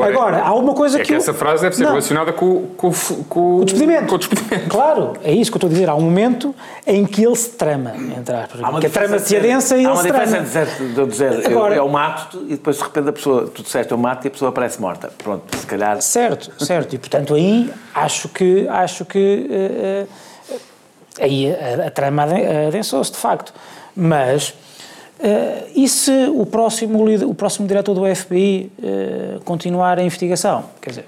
[0.00, 1.08] Agora, há uma coisa é que.
[1.08, 1.16] que eu...
[1.16, 1.90] essa frase deve ser não.
[1.90, 2.92] relacionada com, com,
[3.28, 4.06] com, o despedimento.
[4.06, 4.68] com o despedimento.
[4.68, 5.88] Claro, é isso que eu estou a dizer.
[5.88, 6.54] Há um momento
[6.86, 8.60] em que ele se trama, entre aspas.
[8.80, 10.18] Que a trama se adensa e ele se trama.
[10.18, 13.50] Há uma diferença de dizer, Agora, eu, eu mato e depois de repente a pessoa,
[13.52, 15.12] tu disseste eu mato e a pessoa aparece morta.
[15.18, 16.00] Pronto, se calhar.
[16.00, 16.94] Certo, certo.
[16.94, 18.68] E portanto aí acho que.
[18.68, 20.60] Acho que uh, uh,
[21.20, 22.26] aí a, a trama
[22.68, 23.52] adensou-se, de facto.
[23.94, 24.54] Mas
[25.22, 30.64] Uh, e se o próximo, o próximo diretor do FBI uh, eh, continuar a investigação?
[30.80, 31.04] Quer dizer,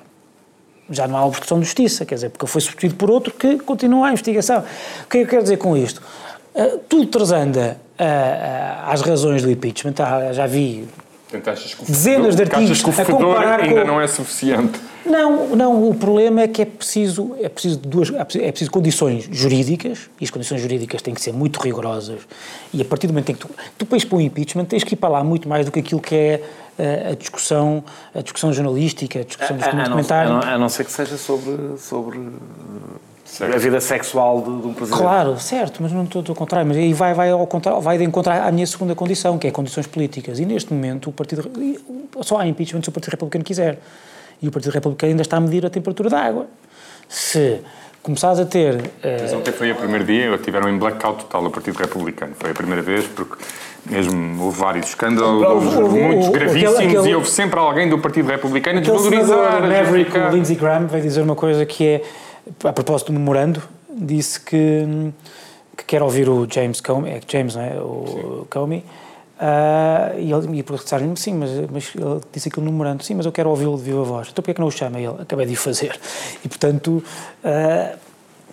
[0.88, 4.06] já não há obstrução de justiça, quer dizer, porque foi substituído por outro que continua
[4.06, 4.60] a investigação.
[4.60, 6.00] O que é que eu quero dizer com isto?
[6.54, 7.76] Uh, tudo transanda
[8.86, 9.94] às razões do impeachment.
[10.32, 10.86] Já vi
[11.88, 13.86] dezenas de artigos que o a comparar ainda com...
[13.86, 14.80] não é suficiente.
[15.06, 20.08] Não, não, o problema é que é preciso, é preciso duas, é preciso condições jurídicas,
[20.20, 22.20] e as condições jurídicas têm que ser muito rigorosas,
[22.72, 24.94] e a partir do momento em que tu, tu para expor um impeachment, tens que
[24.94, 26.42] ir para lá muito mais do que aquilo que é
[26.78, 30.44] a, a discussão, a discussão jornalística, a discussão dos comentários.
[30.44, 32.18] A, não ser que seja sobre, sobre
[33.40, 35.00] a vida sexual de, de, um presidente.
[35.00, 36.66] Claro, certo, mas não estou ao contrário.
[36.66, 39.50] Mas aí vai, vai, ao contrário, vai de encontrar a minha segunda condição, que é
[39.50, 40.38] condições políticas.
[40.38, 41.50] E neste momento o Partido.
[42.22, 43.78] Só há impeachment se o Partido Republicano quiser
[44.44, 46.46] e o Partido Republicano ainda está a medir a temperatura da água.
[47.08, 47.60] Se
[48.02, 48.90] começares a ter...
[49.02, 52.34] Mas ontem foi o primeiro dia, tiveram em blackout total o Partido Republicano.
[52.38, 53.42] Foi a primeira vez, porque
[53.86, 57.98] mesmo houve vários escândalos, houve, houve, muitos gravíssimos, aquele, aquele, e houve sempre alguém do
[57.98, 59.64] Partido Republicano a desvalorizar...
[59.64, 62.02] O Maverick, o Lindsey Graham, veio dizer uma coisa que é,
[62.64, 65.10] a propósito do memorando, disse que,
[65.74, 67.80] que quer ouvir o James Comey, é James, não é?
[67.80, 68.46] O Sim.
[68.50, 68.84] Comey,
[69.34, 70.76] Uh, e ele, e por
[71.08, 73.82] me sim, mas, mas ele disse aquilo no memorando, sim, mas eu quero ouvi-lo de
[73.82, 74.28] viva voz.
[74.28, 74.98] Então porquê é que não o chama?
[74.98, 75.98] Ele, acabei de o fazer.
[76.44, 77.02] E portanto,
[77.44, 77.98] uh,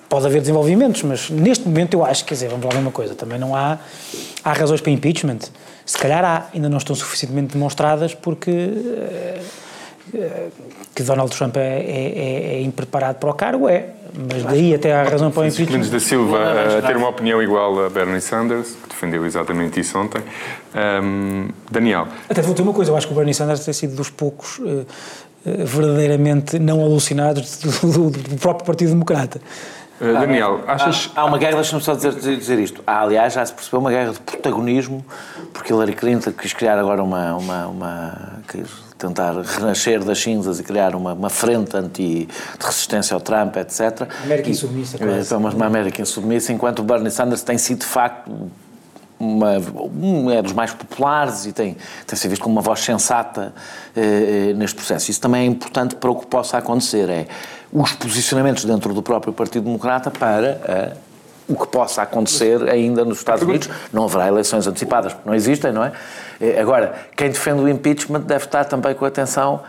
[0.09, 3.13] pode haver desenvolvimentos, mas neste momento eu acho, quer dizer, vamos lá ver uma coisa,
[3.13, 3.77] também não há,
[4.43, 5.39] há razões para impeachment.
[5.85, 9.60] Se calhar há, ainda não estão suficientemente demonstradas porque uh,
[10.95, 14.93] que Donald Trump é, é, é, é impreparado para o cargo, é mas daí até
[14.93, 15.89] há razão para o impeachment.
[15.89, 16.37] Da Silva
[16.77, 20.21] a ter uma opinião igual a Bernie Sanders, que defendeu exatamente isso ontem.
[20.75, 22.07] Um, Daniel.
[22.29, 24.59] Até vou ter uma coisa, eu acho que o Bernie Sanders tem sido dos poucos
[24.59, 24.85] uh,
[25.43, 29.39] verdadeiramente não alucinados do, do, próprio Partido Democrata.
[29.99, 31.09] Uh, Daniel, achas.
[31.15, 32.83] Há, há uma guerra, deixa-me só dizer, dizer isto.
[32.85, 35.05] Há, aliás, já se percebeu uma guerra de protagonismo,
[35.53, 37.35] porque Hillary Clinton quis criar agora uma.
[37.35, 38.41] uma, uma
[39.01, 42.27] tentar renascer das cinzas e criar uma, uma frente anti,
[42.59, 44.07] de resistência ao Trump, etc.
[44.23, 45.33] América insubmissa, quase.
[45.33, 48.31] Uma, uma América insubmissa, enquanto o Bernie Sanders tem sido, de facto,
[49.19, 49.57] uma,
[49.93, 53.53] um é dos mais populares e tem, tem sido visto como uma voz sensata
[53.95, 55.11] eh, eh, neste processo.
[55.11, 57.27] Isso também é importante para o que possa acontecer, é
[57.71, 60.93] os posicionamentos dentro do próprio Partido Democrata para eh,
[61.51, 63.69] o que possa acontecer ainda nos Estados Unidos.
[63.91, 65.91] Não haverá eleições antecipadas, porque não existem, não é?
[66.39, 69.61] Eh, agora, quem defende o impeachment deve estar também com atenção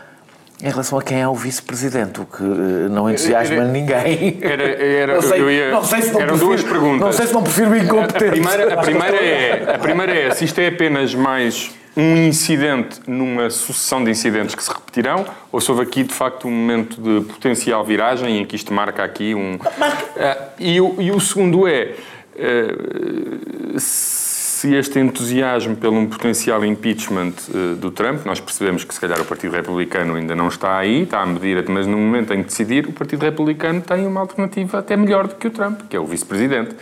[0.61, 4.39] em relação a quem é o vice-presidente, o que eh, não entusiasma era, ninguém.
[4.41, 6.99] Era, era, não sei, ia, não sei se não eram prefiro, duas perguntas.
[7.01, 8.23] Não sei se não prefiro incompetente.
[8.23, 12.27] A, a, primeira, a, primeira é, a primeira é se isto é apenas mais um
[12.27, 16.51] incidente numa sucessão de incidentes que se repetirão, ou se houve aqui de facto um
[16.51, 19.55] momento de potencial viragem em que isto marca aqui um.
[19.55, 19.59] Uh,
[20.59, 21.95] e, o, e o segundo é.
[22.35, 23.79] Uh,
[24.63, 29.19] se este entusiasmo pelo um potencial impeachment uh, do Trump, nós percebemos que se calhar
[29.19, 32.47] o Partido Republicano ainda não está aí, está a medir, mas no momento em que
[32.47, 35.99] decidir, o Partido Republicano tem uma alternativa até melhor do que o Trump, que é
[35.99, 36.75] o vice-presidente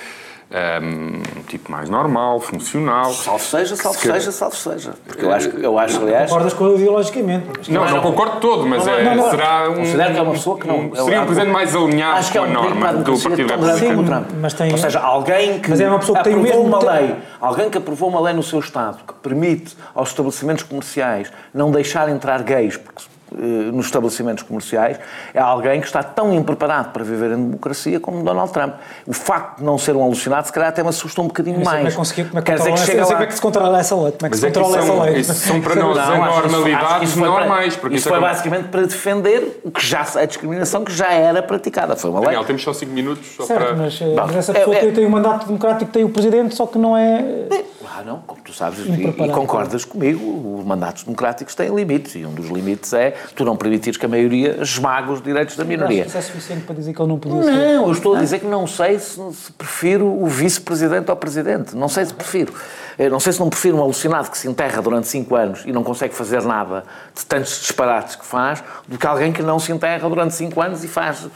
[0.83, 3.11] um tipo mais normal, funcional.
[3.13, 4.93] Salve seja, salve se seja, salve seja.
[5.05, 6.29] Porque eu acho, eu acho aliás.
[6.29, 7.71] Concordas com ele ideologicamente?
[7.71, 9.75] Não, não, não, concordo todo, mas não, é, não, será um.
[9.75, 10.79] Considero que é uma pessoa que não.
[10.79, 13.65] Um, seria um presidente mais alinhado acho que é um com a norma do Partido
[13.65, 14.27] Republicano.
[14.41, 15.69] Mas tem, Ou seja, alguém que.
[15.69, 16.61] Mas é uma pessoa que tem o mesmo.
[16.61, 21.31] uma lei, alguém que aprovou uma lei no seu Estado que permite aos estabelecimentos comerciais
[21.53, 23.03] não deixar entrar gays, porque
[23.35, 24.99] nos estabelecimentos comerciais
[25.33, 28.73] é alguém que está tão impreparado para viver em democracia como Donald Trump.
[29.07, 31.77] O facto de não ser um alucinado, se calhar até me assusta um bocadinho mais.
[31.77, 33.15] Como é que, consegui, como é que, Quer dizer que controla chega essa, lá...
[33.15, 34.11] como é que se controla essa lei?
[34.11, 35.19] Como é que Mas se é controla isso essa são, lei?
[35.19, 37.75] isso são para nós Não, anormalidades para- normais.
[37.75, 41.11] Porque isso foi é como- basicamente para defender o que já, a discriminação que já
[41.11, 41.95] era praticada.
[41.95, 42.27] Foi uma lei.
[42.29, 43.75] Daniel, temos só 5 minutos só Certo, para...
[43.75, 46.09] mas, eh, Bom, mas essa é- pessoa é- tem, tem o mandato democrático, tem o
[46.09, 47.47] presidente, só que não é.
[47.93, 52.25] Ah, não, como tu sabes, e, e concordas comigo, os mandatos democráticos têm limites e
[52.25, 56.05] um dos limites é tu não permitires que a maioria esmague os direitos da minoria.
[56.05, 57.51] Isso é suficiente para dizer que ele não podia ser.
[57.51, 61.75] Não, eu estou a dizer que não sei se, se prefiro o vice-presidente ao presidente.
[61.75, 62.53] Não sei se prefiro.
[62.97, 65.71] Eu não sei se não prefiro um alucinado que se enterra durante cinco anos e
[65.71, 66.83] não consegue fazer nada
[67.15, 70.83] de tantos disparates que faz, do que alguém que não se enterra durante cinco anos
[70.83, 71.27] e faz.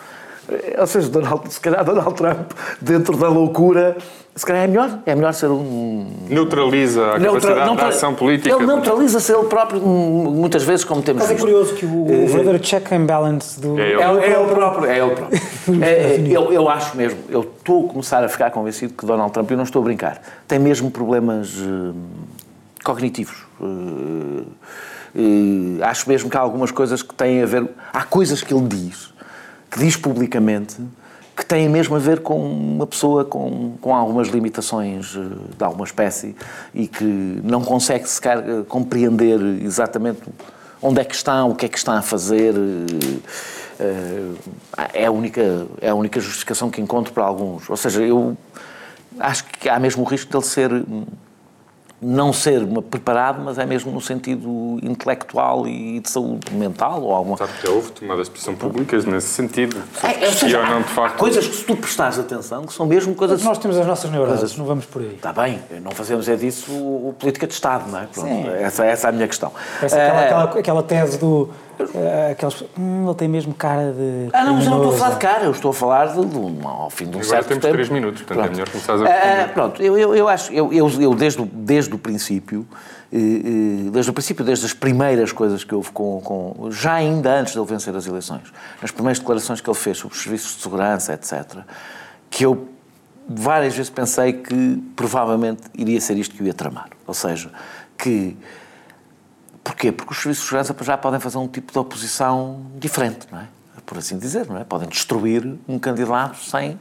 [0.49, 3.95] Eh, Ou seja, Donald, se calhar Donald Trump, dentro da loucura,
[4.35, 4.99] se calhar é melhor.
[5.05, 6.07] É melhor ser um.
[6.29, 8.53] Neutraliza a Neutra- capacidade não da ação política.
[8.55, 11.45] Ele neutraliza-se ele próprio, hum, muitas vezes, como temos Mas é visto.
[11.45, 13.79] curioso que o, o verdadeiro check and balance do.
[13.79, 14.01] É ele.
[14.01, 15.39] É, é ele próprio, é ele próprio.
[15.81, 19.31] É, é, eu, eu acho mesmo, eu estou a começar a ficar convencido que Donald
[19.31, 21.93] Trump, eu não estou a brincar, tem mesmo problemas eh,
[22.83, 23.45] cognitivos.
[23.59, 24.43] Eh,
[25.15, 27.67] eh, acho mesmo que há algumas coisas que têm a ver.
[27.93, 29.11] Há coisas que ele diz,
[29.75, 30.77] que diz publicamente,
[31.35, 35.83] que têm mesmo a ver com uma pessoa com, com algumas limitações eh, de alguma
[35.83, 36.33] espécie
[36.73, 37.03] e que
[37.43, 40.21] não consegue sequer eh, compreender exatamente
[40.81, 42.55] onde é que está, o que é que está a fazer.
[43.79, 44.31] eh,
[44.93, 47.69] É a única, é a única justificação que encontro para alguns.
[47.69, 48.37] Ou seja, eu
[49.19, 50.71] acho que há mesmo o risco dele ser
[52.07, 57.11] não ser uma- preparado, mas é mesmo no sentido intelectual e de saúde mental ou
[57.13, 59.75] alguma Sabe que já houve tomadas de expressão públicas nesse sentido.
[59.99, 61.17] Se É, ou seja, há, de há facto.
[61.17, 63.41] coisas que se tu prestares atenção que são mesmo coisas.
[63.43, 65.15] Nós temos as nossas neuroses, Coisas- não vamos por aí.
[65.15, 68.05] Está bem, não fazemos é disso o, o política de Estado, não é?
[68.05, 68.47] Pronto, Sim.
[68.49, 69.51] essa, essa é a minha questão.
[69.79, 71.49] Parece aquela, Eh, aquela, aquela tese do.
[71.95, 74.29] Eh, aquelas, hum, ele tem mesmo cara de.
[74.33, 76.25] Ah, não, mas eu não estou a falar de cara, eu estou a falar de,
[76.25, 77.73] de um, ao fim de um Agora certo temos tempo.
[77.73, 78.51] três minutos, portanto é Pronto.
[78.57, 79.53] melhor começares a Ah, responder.
[79.53, 82.65] pronto, eu, eu, eu acho, eu, eu, eu desde, o, desde o princípio,
[83.11, 86.71] eh, eh, desde o princípio, desde as primeiras coisas que houve com, com.
[86.71, 88.43] já ainda antes de ele vencer as eleições,
[88.81, 91.59] nas primeiras declarações que ele fez sobre os serviços de segurança, etc.,
[92.29, 92.67] que eu
[93.27, 96.89] várias vezes pensei que provavelmente iria ser isto que eu ia tramar.
[97.07, 97.49] Ou seja,
[97.97, 98.37] que
[99.65, 99.91] Porquê?
[99.91, 103.47] Porque os serviços de segurança já podem fazer um tipo de oposição diferente, não é?
[103.83, 104.63] Por assim dizer, não é?
[104.63, 106.79] Podem destruir um candidato sem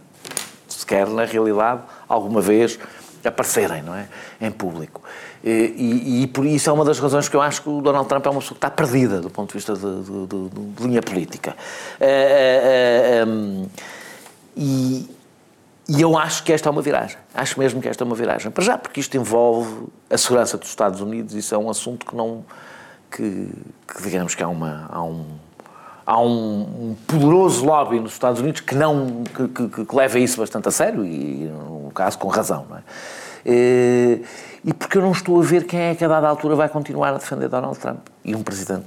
[0.68, 2.78] sequer, na realidade, alguma vez
[3.24, 4.06] aparecerem, não é?
[4.38, 5.02] Em público.
[5.42, 8.26] E, e- por isso é uma das razões que eu acho que o Donald Trump
[8.26, 11.00] é uma pessoa que está perdida do ponto de vista de, de- de- de linha
[11.02, 11.56] política.
[11.98, 13.66] Eh, eh, eh, hum,
[14.56, 15.08] e,
[15.88, 17.16] e eu acho que esta é uma viragem.
[17.34, 18.50] Acho mesmo que esta é uma viragem.
[18.50, 22.14] Para já, porque isto envolve a segurança dos Estados Unidos, isso é um assunto que
[22.14, 22.44] não.
[23.16, 23.48] Que,
[23.88, 25.24] que digamos que há, uma, há um.
[26.06, 30.68] Há um, poderoso lobby nos Estados Unidos que não que, que- que leva isso bastante
[30.68, 32.66] a sério e, no caso, com razão.
[32.68, 32.82] Não é?
[33.46, 34.18] Eh,
[34.66, 37.10] E porque eu não estou a ver quem é que a dada altura vai continuar
[37.10, 38.00] a defender Donald Trump.
[38.24, 38.86] E um presidente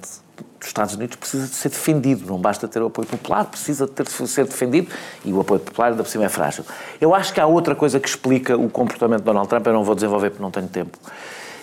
[0.60, 3.92] dos Estados Unidos precisa de ser defendido, não basta ter o apoio popular, precisa de
[3.94, 4.88] ter, ser defendido
[5.26, 6.64] e o apoio popular ainda por cima é frágil.
[7.02, 9.84] Eu acho que há outra coisa que explica o comportamento de Donald Trump, eu não
[9.84, 10.98] vou desenvolver porque não tenho tempo.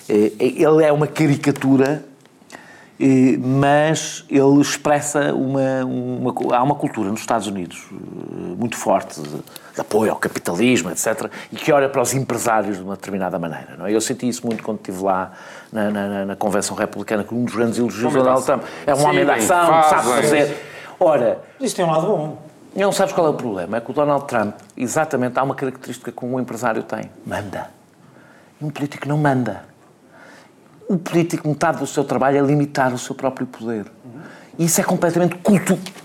[0.08, 2.04] Eh, Ele é uma caricatura,
[3.40, 9.28] mas ele expressa uma, uma, há uma cultura nos Estados Unidos eh, muito forte de,
[9.28, 13.76] de apoio ao capitalismo, etc., e que olha para os empresários de uma determinada maneira.
[13.76, 13.94] Não é?
[13.94, 15.32] Eu senti isso muito quando estive lá
[15.72, 18.46] na, na, na Convenção Republicana, que um dos grandes elogios do Homem Donald.
[18.46, 20.56] Trump é um homem da Decidem, ação, que sabe fazer.
[21.00, 22.38] Ora, Isso tem um lado bom.
[22.76, 23.78] não sabes qual é o problema?
[23.78, 27.70] É que o Donald Trump, exatamente, há uma característica que um empresário tem: manda.
[28.60, 29.73] E um político não manda.
[30.88, 33.86] O político, metade do seu trabalho é limitar o seu próprio poder.
[34.58, 35.36] Isso é completamente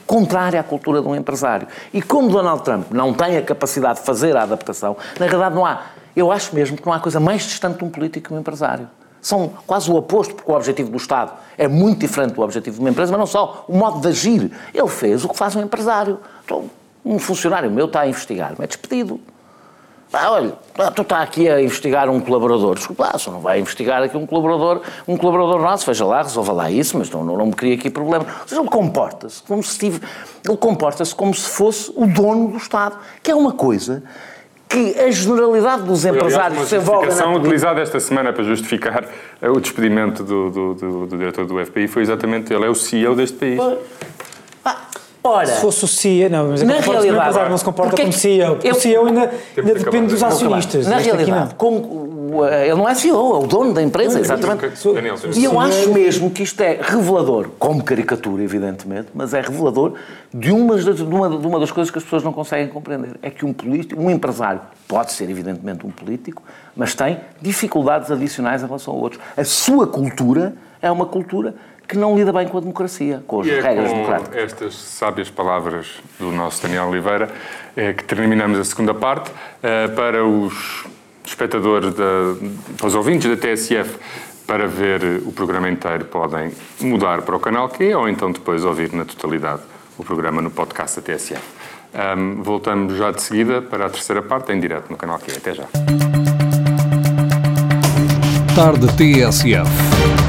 [0.08, 1.68] contrário à cultura de um empresário.
[1.94, 5.66] E como Donald Trump não tem a capacidade de fazer a adaptação, na realidade não
[5.66, 5.82] há.
[6.16, 8.90] Eu acho mesmo que não há coisa mais distante de um político que um empresário.
[9.22, 12.82] São quase o oposto, porque o objetivo do Estado é muito diferente do objetivo de
[12.82, 14.52] uma empresa, mas não só, o modo de agir.
[14.74, 16.20] Ele fez o que faz um empresário.
[16.44, 16.70] Então,
[17.06, 19.20] um funcionário meu está a investigar, é despedido.
[20.12, 22.76] Ah, olha, ah, tu está aqui a investigar um colaborador.
[22.76, 26.52] Desculpa, lá, só não vai investigar aqui um colaborador, um colaborador nosso, veja lá, resolva
[26.52, 28.26] lá isso, mas não, não, não me cria aqui problema.
[28.42, 30.02] Ou seja, ele comporta-se como se tive,
[30.48, 34.02] ele comporta-se como se fosse o dono do Estado, que é uma coisa
[34.68, 37.48] que a generalidade dos Foi, empresários se envolvem na justificação política...
[37.48, 39.06] utilizada esta semana para justificar
[39.42, 42.76] eh, o despedimento do, do, do- do diretor do FBI foi exatamente ele, é o
[42.76, 43.60] CEO deste país.
[44.66, 44.78] Ah,
[45.24, 48.02] ora, Se fosse o CIA, não, mas é Na realidade, empresário não se comporta porque
[48.02, 48.58] é como CEO.
[48.64, 50.88] eu- O CEO ainda, ainda depende dos acionistas.
[50.88, 51.56] Na aqui realidade, não.
[51.58, 51.78] como
[52.38, 54.72] o, ele não é CEO, é o dono da empresa, exatamente.
[54.94, 59.94] Daniel, E eu acho mesmo que isto é revelador, como caricatura, evidentemente, mas é revelador
[60.34, 63.12] de uma, das- de uma, de uma das coisas que as pessoas não conseguem compreender.
[63.22, 66.42] É que um político, um empresário, pode ser evidentemente um político,
[66.76, 69.22] mas tem dificuldades adicionais em relação a outros.
[69.36, 71.56] A sua cultura é uma cultura
[71.90, 74.44] que não lida bem com a democracia, com as E é regras com democráticas.
[74.44, 75.88] estas sábias palavras
[76.20, 77.30] do nosso Daniel Oliveira
[77.76, 79.32] é que terminamos a segunda parte.
[79.64, 80.86] Eh, Para os
[81.26, 82.36] espectadores, da,
[82.78, 83.98] para os ouvintes da TSF,
[84.46, 88.94] para ver o programa inteiro, podem mudar para o canal Q ou então depois ouvir
[88.94, 89.62] na totalidade
[89.98, 91.42] o programa no podcast da TSF.
[91.94, 95.32] Ahm, voltamos já de seguida para a terceira parte, em direto no canal Q.
[95.38, 95.64] Até já.
[98.56, 100.29] Tarde TSF.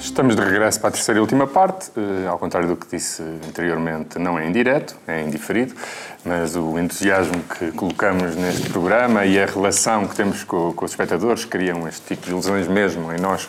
[0.00, 1.90] Estamos de regresso para a terceira e última parte.
[1.94, 5.74] Eh, ao contrário do que disse anteriormente, não é em direto, é em diferido,
[6.24, 10.92] mas o entusiasmo que colocamos neste programa e a relação que temos com, com os
[10.92, 13.46] espectadores criam este tipo de ilusões mesmo em nós.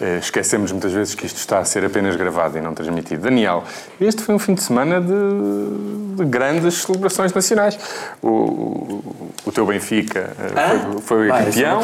[0.00, 3.22] Eh, esquecemos muitas vezes que isto está a ser apenas gravado e não transmitido.
[3.22, 3.62] Daniel,
[4.00, 7.78] este foi um fim de semana de, de grandes celebrações nacionais.
[8.20, 11.80] O, o, o teu Benfica eh, foi, foi Pá, campeão.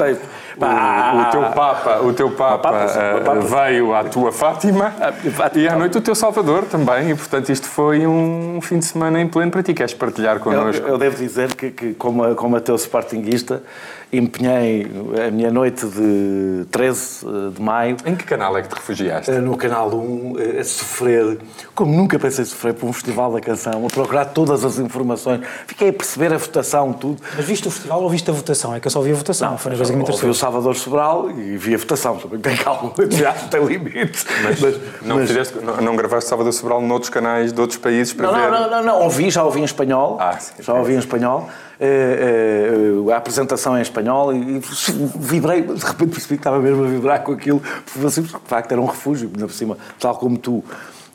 [0.58, 3.48] Não O, o teu Papa, o teu Papa, Papa, sim, eh, o Papa, sim.
[3.48, 4.90] veio à tua Fátima
[5.34, 5.64] Fátima.
[5.64, 7.10] e à noite o teu Salvador também.
[7.10, 9.72] E, portanto, isto foi um fim de semana em pleno para ti.
[9.74, 10.86] Queres partilhar Eu, connosco?
[10.86, 13.62] eu devo dizer que, que como, a- como ateu sportinguista,
[14.12, 14.86] empenhei
[15.26, 17.26] a minha noite de 13
[17.56, 19.30] de maio Em que canal é que te refugiaste?
[19.30, 21.38] eh, no Canal 1 eh, a sofrer,
[21.74, 25.40] como nunca pensei sofrer, por um festival da canção, a procurar todas as informações.
[25.66, 27.22] Fiquei a perceber a votação, tudo.
[27.34, 28.74] Mas viste o festival ou viste a votação?
[28.74, 30.28] É que eu só vi a votação, foi uma coisa que me interessou.
[30.42, 32.16] Salvador Sobral e vi a votação.
[32.16, 34.24] Também tem calma, teatro tem limite.
[34.42, 34.60] Mas,
[35.02, 38.34] não, mas- fizeste- não, não gravaste Salvador Sobral noutros canais de outros países para Não,
[38.34, 38.50] ver?
[38.50, 40.16] não, não, não, não, ouvi, já ouvi em espanhol.
[40.20, 40.54] Ah, sim.
[40.60, 41.48] já ouvi em espanhol.
[41.78, 44.62] Eh, eh, a apresentação em espanhol e, e
[45.16, 47.60] vibrei, de repente percebi que estava mesmo a vibrar com aquilo,
[47.92, 50.64] porque assim, de facto era um refúgio, por cima, tal como tu.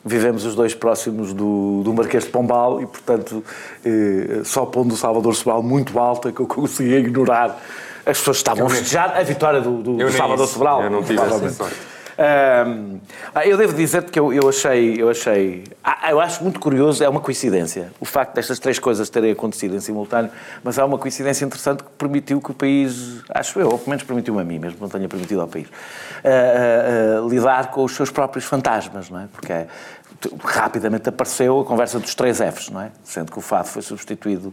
[0.04, 3.44] Vivemos os dois próximos do, do Marquês de Pombal e, portanto,
[3.84, 7.60] eh, só pondo o Salvador Sobral muito alta que eu conseguia ignorar.
[8.08, 10.48] As pessoas estavam a festejar a vitória do, do, do Salvador.
[10.48, 10.82] Sobral.
[10.82, 11.76] Eu não tive essa sorte.
[12.18, 12.98] Ahm,
[13.32, 17.04] ah, eu devo dizer-te que eu, eu achei, eu achei, ah, eu acho muito curioso,
[17.04, 20.28] é uma coincidência, o facto destas três coisas terem acontecido em simultâneo,
[20.64, 24.02] mas há uma coincidência interessante que permitiu que o país, acho eu, ou pelo menos
[24.02, 25.68] permitiu-me a mim, mesmo que não tenha permitido ao país,
[26.24, 29.28] ah, ah, ah, lidar com os seus próprios fantasmas, não é?
[29.32, 29.68] Porque é-
[30.42, 32.90] rapidamente apareceu a conversa dos três Fs, não é?
[33.04, 34.52] Sendo que o fado foi substituído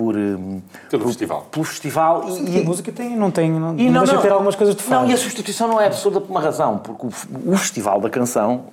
[0.00, 0.16] por...
[0.16, 1.46] hum, Pelo por- festival.
[1.50, 4.32] Pelo festival e, E a música tem, não tem, não, e não, deixa de ter
[4.32, 5.02] algumas coisas de fado.
[5.02, 8.08] Não, e a substituição não é absurda por uma razão, porque o, o Festival da
[8.08, 8.64] Canção,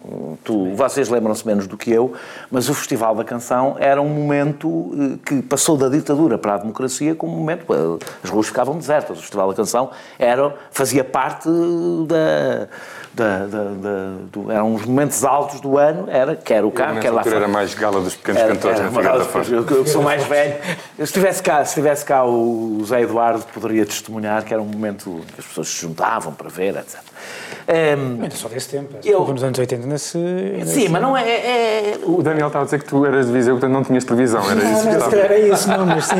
[0.43, 2.13] tu, vocês lembram-se menos do que eu,
[2.49, 6.57] mas o Festival da Canção era um momento eh, que passou da ditadura para a
[6.57, 7.65] democracia como um momento.
[7.73, 9.17] eh, As ruas ficavam desertas.
[9.17, 11.49] O Festival da Canção era, fazia parte
[12.07, 12.67] da.
[13.18, 16.99] Da, da, da- do, eram os momentos altos do ano, era quer o cá, Nessa
[17.01, 17.36] quer lá fora.
[17.36, 19.51] era mais gala dos pequenos Era- cantores era na uma Figueira da Foz.
[19.51, 20.53] eu, eu sou mais velho.
[20.97, 25.22] Se estivesse cá, se estivesse cá o Zé Eduardo, poderia testemunhar que era um momento
[25.34, 26.99] que as pessoas se juntavam para ver, etc.
[27.68, 28.95] Ehm, Ainda só desse tempo.
[29.03, 30.18] Eu- Nos anos 80 nesse.
[30.65, 33.55] sim, mas não é, é- O Daniel estava a dizer que tu eras de Viseu,
[33.55, 34.41] portanto não tinhas televisão.
[34.49, 35.15] Era isso Não, que não, se estava.
[35.18, 36.15] era isso, não, mas sim.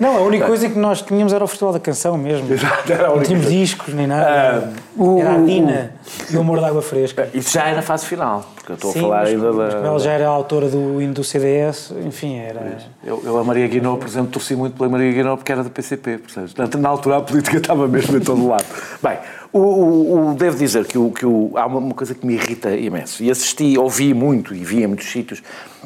[0.00, 2.52] Não, a única coisa que nós tínhamos era o Festival da Canção mesmo.
[2.52, 3.60] Exato, era a Não única tínhamos coisa.
[3.60, 4.72] discos nem nada.
[4.96, 5.90] o- era a o- Dina
[6.32, 7.28] e o Amor de Água Fresca.
[7.34, 9.70] Isso já é na fase final, porque eu estou Sim, a falar mas, ainda mas
[9.72, 9.88] como da.
[9.88, 12.78] ela já era a autora do hino do CDS, enfim, era.
[13.04, 15.70] Eu, eu, a Maria Guinou, por exemplo, torci muito pela Maria Guinou porque era do
[15.70, 16.52] PCP, percebes?
[16.52, 18.64] Portanto, na altura a política estava mesmo em todo lado.
[19.02, 19.18] Bem,
[19.52, 22.34] o, o- o- devo dizer que, o, que o- há uma, uma coisa que me
[22.34, 25.42] irrita imenso, e assisti, ouvi muito e vi em muitos sítios,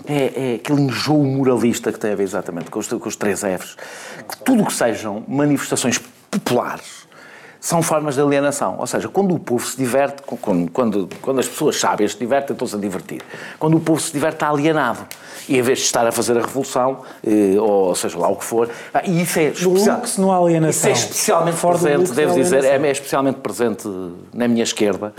[0.07, 3.41] é, é aquele enjoo moralista que tem a ver exatamente com os, com os três
[3.41, 3.76] Fs.
[4.28, 6.97] Que tudo que sejam manifestações populares
[7.61, 8.76] são formas de alienação.
[8.78, 12.54] Ou seja, quando o povo se diverte, quando, quando, quando as pessoas sábias se divertem,
[12.54, 13.22] estão-se a divertir.
[13.59, 15.00] Quando o povo se diverte, está alienado.
[15.48, 18.44] E em vez de estar a fazer a revolução, eh, ou seja lá o que
[18.44, 20.70] for, ah, e isso é, especial, Lux não há alienação.
[20.70, 23.88] isso é especialmente Fora presente, devo dizer, é, é especialmente presente
[24.34, 25.14] na minha esquerda,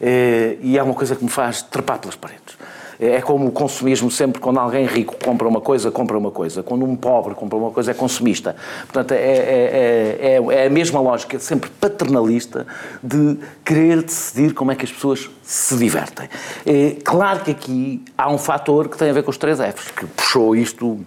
[0.00, 2.53] eh, e é uma coisa que me faz trepar pelas paredes.
[2.98, 6.62] É como o consumismo sempre, quando alguém rico compra uma coisa, compra uma coisa.
[6.62, 8.54] Quando um pobre compra uma coisa, é consumista.
[8.82, 12.66] Portanto, é, é, é, é a mesma lógica, sempre paternalista,
[13.02, 16.28] de querer decidir como é que as pessoas se divertem.
[16.64, 19.90] É, claro que aqui há um fator que tem a ver com os três Fs,
[19.90, 20.98] que puxou isto,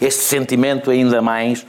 [0.00, 1.64] este sentimento ainda mais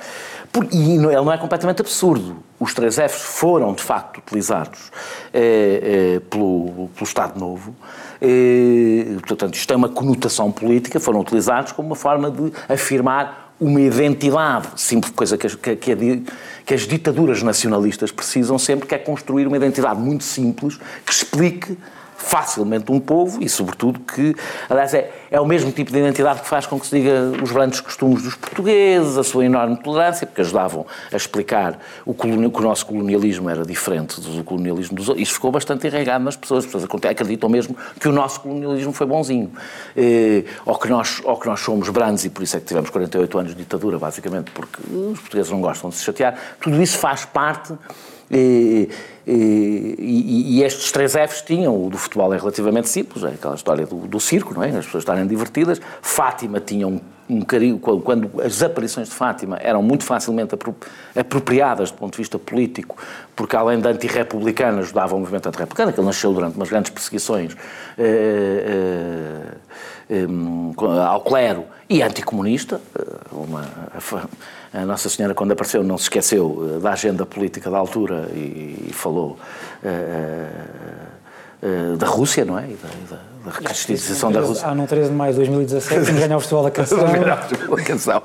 [0.72, 2.38] e ele não é completamente absurdo.
[2.60, 4.92] Os três Fs foram, de facto, utilizados
[5.34, 7.76] eh, eh, pelo, pelo Estado Novo.
[8.22, 13.82] Eh, portanto, isto tem uma conotação política, foram utilizados como uma forma de afirmar uma
[13.82, 16.24] identidade, simples coisa que, que,
[16.66, 21.78] que, as ditaduras nacionalistas precisam sempre, que é construir uma identidade muito simples que explique
[22.24, 24.34] facilmente um povo e, sobretudo, que,
[24.70, 27.52] aliás, é, é o mesmo tipo de identidade que faz com que se diga os
[27.52, 32.62] grandes costumes dos portugueses, a sua enorme tolerância, porque ajudavam a explicar o que o
[32.62, 35.28] nosso colonialismo era diferente do colonialismo dos outros.
[35.28, 36.66] Isso ficou bastante enraigado nas pessoas.
[36.66, 39.52] As pessoas acreditam mesmo que o nosso colonialismo foi bonzinho.
[39.96, 42.90] Eh, ou, que nós, ou que nós somos brandos e por isso é que tivemos
[42.90, 46.38] 48 anos de ditadura, basicamente, porque os portugueses não gostam de se chatear.
[46.60, 47.74] Tudo isso faz parte
[48.32, 48.90] e,
[49.26, 53.86] e, e, estes três Fs tinham, o do futebol é relativamente simples, é aquela história
[53.86, 54.70] do, do circo, não é?
[54.70, 55.80] As pessoas estarem divertidas.
[56.02, 57.00] Fátima tinha um,
[57.30, 60.56] um carinho, quando as aparições de Fátima eram muito facilmente
[61.16, 62.98] apropriadas do ponto de vista político,
[63.36, 67.56] porque além de antirrepublicana ajudava o movimento antirrepublicano, que ele nasceu durante umas grandes perseguições
[67.98, 69.56] eh,
[70.10, 72.82] eh, eh, ao clero e anticomunista,
[73.32, 73.66] uma,
[74.74, 78.92] Nossa Senhora, quando apareceu, não se esqueceu eh, da agenda política da altura e, e
[78.92, 79.38] falou
[79.84, 79.94] uh,
[81.94, 82.64] uh, da Rússia, não é?
[82.64, 84.68] E da, da, da recristianização da Rússia.
[84.68, 86.98] Ah, no 13 de maio de 2017, ganhou o Festival da Canção.
[87.70, 88.24] o da Canção.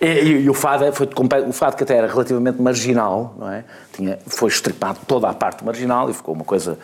[0.00, 1.06] E, e, e, o, fado foi,
[1.46, 3.64] o fado que até era relativamente marginal, não é?
[3.92, 6.78] Tinha, foi estripado toda a parte marginal e ficou uma coisa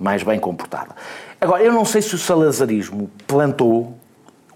[0.00, 0.96] mais bem comportada.
[1.38, 3.94] Agora, eu não sei se o salazarismo plantou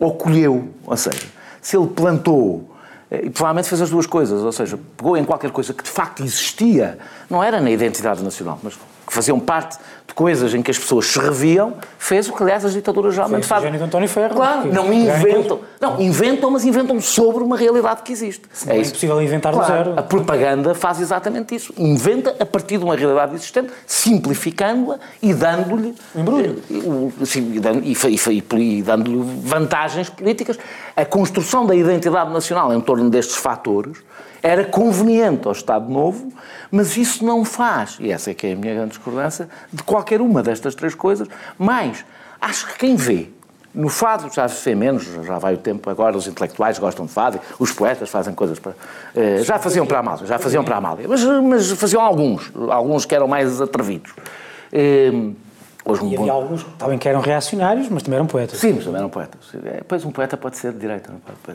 [0.01, 1.27] ou colheu, ou seja,
[1.61, 2.76] se ele plantou
[3.11, 6.23] e provavelmente fez as duas coisas, ou seja, pegou em qualquer coisa que de facto
[6.23, 6.99] existia,
[7.31, 8.77] não era na identidade nacional, mas
[9.07, 12.65] que faziam parte de coisas em que as pessoas se reviam, fez o que, aliás,
[12.65, 13.75] as ditaduras geralmente fazem.
[13.77, 14.35] António Ferro.
[14.35, 15.61] Claro, não inventam.
[15.81, 18.43] Não, inventam, mas inventam sobre uma realidade que existe.
[18.67, 19.99] Não é, é impossível inventar claro, do zero.
[19.99, 21.73] A propaganda faz exatamente isso.
[21.79, 25.95] Inventa a partir de uma realidade existente, simplificando-a e dando-lhe...
[26.15, 26.63] Embrulho.
[27.83, 30.59] E dando-lhe vantagens políticas.
[30.97, 33.99] A construção da identidade nacional em torno destes fatores
[34.47, 36.33] era conveniente ao Estado Novo,
[36.71, 40.21] mas isso não faz, e essa é que é a minha grande discordância, de qualquer
[40.21, 41.27] uma destas três coisas,
[41.59, 42.05] mas
[42.41, 43.29] acho que quem vê
[43.75, 47.13] no fado já se vê menos, já vai o tempo agora, os intelectuais gostam de
[47.13, 48.73] fado, os poetas fazem coisas para...
[49.15, 52.51] Eh, já faziam para a Amália, já faziam para a Amália, mas, mas faziam alguns,
[52.71, 54.15] alguns que eram mais atrevidos.
[54.73, 55.13] Eh,
[55.89, 56.33] Hoje um e havia bom...
[56.33, 58.59] alguns também que eram reacionários, mas também eram poetas.
[58.59, 59.41] Sim, mas também eram poetas.
[59.65, 61.13] É, pois um poeta pode ser de direita,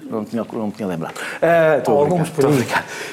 [0.10, 1.16] não, tinha, não me tinha lembrado.
[1.16, 2.66] Uh, estou alguns por aí.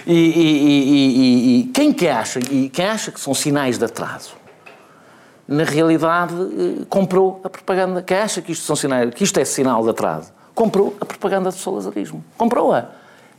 [0.06, 4.36] E, e, e, e, quem que acha, e quem acha que são sinais de atraso,
[5.46, 8.02] na realidade eh, comprou a propaganda.
[8.02, 11.50] Quem acha que isto, são sinais, que isto é sinal de atraso, comprou a propaganda
[11.50, 12.22] do salazarismo.
[12.36, 12.90] Comprou-a.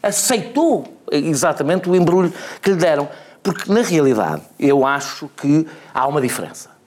[0.03, 3.07] Aceitou exatamente o embrulho que lhe deram.
[3.41, 6.78] Porque, na realidade, eu acho que há uma diferença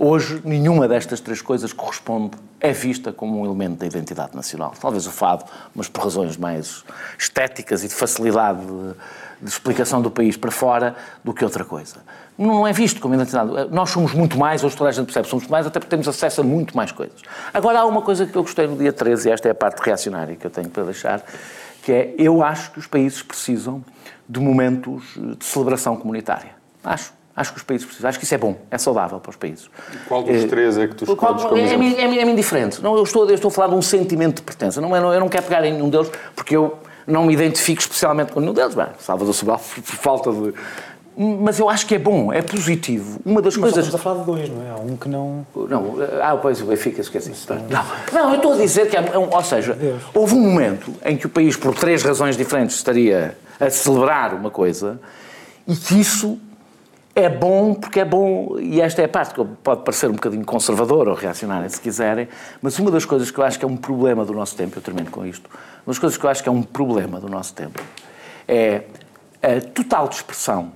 [0.00, 4.72] Hoje, nenhuma destas três coisas corresponde, é vista como um elemento da identidade nacional.
[4.80, 5.44] Talvez o fado,
[5.74, 6.84] mas por razões mais
[7.18, 8.94] estéticas e de facilidade de,
[9.42, 10.94] de explicação do país para fora
[11.24, 11.96] do que outra coisa.
[12.38, 13.50] Não é visto como identidade.
[13.72, 16.42] Nós somos muito mais, hoje toda a gente percebe, somos mais, até porque temos acesso
[16.42, 17.20] a muito mais coisas.
[17.52, 19.80] Agora, há uma coisa que eu gostei no dia 13, e esta é a parte
[19.80, 21.24] reacionária que eu tenho para deixar,
[21.82, 23.84] que é, eu acho que os países precisam
[24.28, 26.52] de momentos de celebração comunitária.
[26.84, 27.17] Acho.
[27.38, 28.08] Acho que os países precisam.
[28.08, 29.70] Acho que isso é bom, é saudável para os países.
[29.94, 32.82] E qual dos é, três é que tu escolhes como é, é, é, é indiferente.
[32.82, 34.80] Não, eu, estou, eu estou a falar de um sentimento de pertença.
[34.80, 36.76] Não, eu não quero pegar em nenhum deles, porque eu
[37.06, 38.74] não me identifico especialmente com nenhum deles.
[38.74, 40.52] Bem, Salvador Sobral, por falta de...
[41.16, 43.20] Mas eu acho que é bom, é positivo.
[43.24, 43.86] Uma das Mas coisas.
[43.86, 44.70] Estamos a falar de dois, não é?
[44.70, 45.46] Há um que não.
[45.68, 47.32] Não, ah, pois o Benfica, esqueci.
[47.68, 48.96] Não, não, eu estou a dizer que.
[48.96, 50.00] É, ou seja, Deus.
[50.14, 54.48] houve um momento em que o país, por três razões diferentes, estaria a celebrar uma
[54.48, 55.00] coisa
[55.66, 56.38] e que isso
[57.18, 60.44] é bom porque é bom, e esta é a parte que pode parecer um bocadinho
[60.44, 62.28] conservadora ou reacionária, se quiserem,
[62.62, 64.82] mas uma das coisas que eu acho que é um problema do nosso tempo, eu
[64.82, 65.50] termino com isto,
[65.84, 67.82] uma das coisas que eu acho que é um problema do nosso tempo
[68.46, 68.84] é
[69.42, 70.72] a total dispersão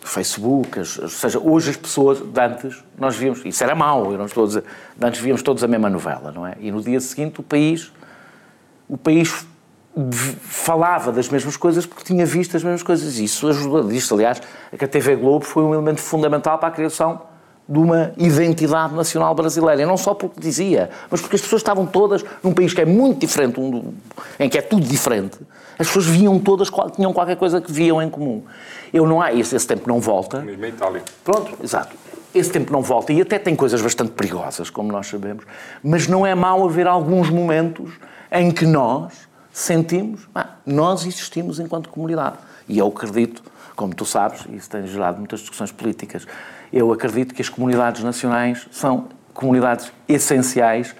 [0.00, 4.16] Facebook, as, ou seja, hoje as pessoas, de antes, nós víamos, isso era mau, eu
[4.16, 4.64] não estou a dizer,
[4.96, 6.56] de antes víamos todos a mesma novela, não é?
[6.60, 7.92] E no dia seguinte o país,
[8.88, 9.46] o país
[10.12, 13.18] falava das mesmas coisas porque tinha visto as mesmas coisas.
[13.18, 13.82] Isso ajudou.
[13.88, 14.40] Disto, aliás,
[14.76, 17.22] que a TV Globo foi um elemento fundamental para a criação
[17.68, 19.82] de uma identidade nacional brasileira.
[19.82, 22.86] E não só porque dizia, mas porque as pessoas estavam todas num país que é
[22.86, 23.94] muito diferente, um do,
[24.40, 25.38] em que é tudo diferente.
[25.78, 28.42] As pessoas viam todas, tinham qualquer coisa que viam em comum.
[28.92, 30.40] Eu não há, esse, esse tempo não volta.
[30.40, 31.02] Mesmo a Itália.
[31.22, 31.94] Pronto, exato.
[32.34, 35.44] Esse tempo não volta e até tem coisas bastante perigosas, como nós sabemos,
[35.82, 37.92] mas não é mau haver alguns momentos
[38.30, 39.27] em que nós
[39.58, 40.28] sentimos,
[40.64, 42.36] nós existimos enquanto comunidade.
[42.68, 43.42] E eu acredito,
[43.74, 46.26] como tu sabes, isso tem gerado muitas discussões políticas,
[46.72, 50.94] eu acredito que as comunidades nacionais são comunidades essenciais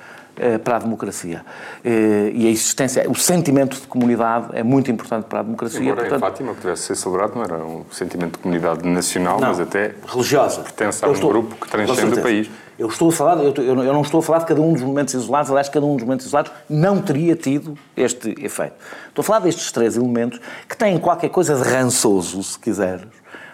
[0.62, 1.45] para a democracia.
[1.84, 5.80] Eh, e a existência, o sentimento de comunidade é muito importante para a democracia.
[5.80, 9.41] Embora portanto, em Fátima, que tivesse ser celebrado, não era um sentimento de comunidade nacional,
[9.41, 10.62] não, mas até religiosa.
[10.62, 12.51] pertence a um estou, grupo que transcende o país.
[12.78, 15.12] Eu, estou a falar, eu, eu, não estou a falar de cada um dos momentos
[15.12, 18.74] isolados, aliás, cada um dos momentos isolados não teria tido este efeito.
[19.09, 23.09] Estou a falar destes três elementos que têm qualquer coisa de rançoso, se quiseres,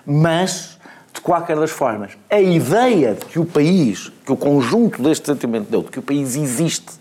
[0.04, 0.73] mas
[1.24, 5.82] qualquer das formas, a ideia de que o país, que o conjunto deste sentimento deu,
[5.82, 6.92] de que o país existe,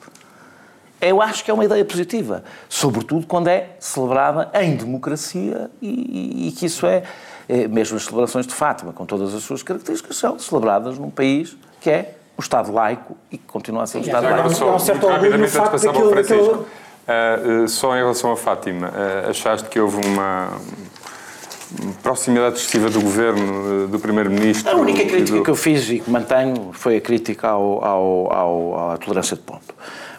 [1.02, 2.42] eu acho que é uma ideia positiva.
[2.70, 7.04] Sobretudo quando é celebrada em democracia e, e, e que isso é,
[7.50, 11.58] é, mesmo as celebrações de Fátima, com todas as suas características, são celebradas num país
[11.82, 14.50] que é um Estado laico e que continua a ser um Estado laico.
[14.52, 16.16] Só, há um certo orgulho no facto daquilo...
[16.16, 16.66] daquilo...
[17.06, 20.52] Uh, uh, só em relação a Fátima, uh, achaste que houve uma
[22.02, 24.72] proximidade excessiva do governo, do primeiro-ministro.
[24.72, 25.44] A única crítica do...
[25.44, 29.42] que eu fiz e que mantenho foi a crítica ao, ao, ao, à tolerância de
[29.42, 29.74] ponto.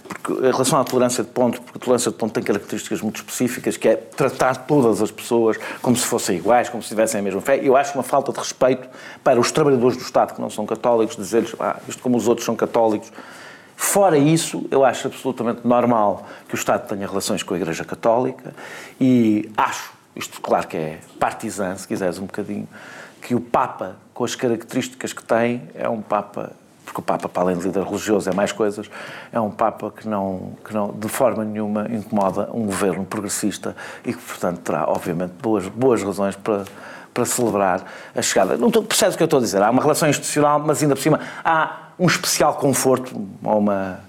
[0.06, 3.16] Porque, em relação à tolerância de ponto, porque a tolerância de ponto tem características muito
[3.16, 7.22] específicas, que é tratar todas as pessoas como se fossem iguais, como se tivessem a
[7.22, 7.58] mesma fé.
[7.62, 8.86] Eu acho uma falta de respeito
[9.22, 12.44] para os trabalhadores do Estado que não são católicos, dizer-lhes, ah, isto como os outros
[12.44, 13.10] são católicos.
[13.76, 18.54] Fora isso, eu acho absolutamente normal que o Estado tenha relações com a Igreja Católica
[19.00, 22.68] e acho isto claro que é partizan, se quiseres um bocadinho,
[23.20, 26.52] que o Papa, com as características que tem, é um Papa,
[26.84, 28.90] porque o Papa, para além de líder religioso, é mais coisas,
[29.32, 34.12] é um Papa que não, que não de forma nenhuma incomoda um governo progressista e
[34.12, 36.64] que, portanto, terá, obviamente, boas, boas razões para,
[37.12, 37.84] para celebrar
[38.14, 38.56] a chegada.
[38.56, 39.62] Não percebes o que eu estou a dizer?
[39.62, 44.00] Há uma relação institucional, mas ainda por cima há um especial conforto ou uma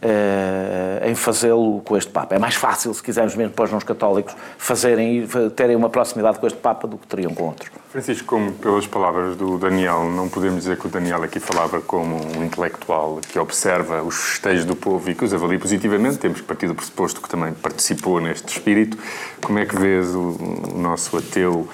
[0.00, 2.34] eh, em fazê-lo com este Papa.
[2.34, 6.58] É mais fácil, se quisermos mesmo para os não-católicos, fazerem terem uma proximidade com este
[6.58, 7.70] Papa do que teriam com outros.
[7.90, 12.16] Francisco, como pelas palavras do Daniel, não podemos dizer que o Daniel aqui falava como
[12.16, 16.18] um intelectual que observa os festejos do povo e que os avalia positivamente.
[16.18, 18.98] Temos que partir do pressuposto que também participou neste espírito.
[19.40, 20.36] Como é que vês o,
[20.74, 21.68] o nosso ateu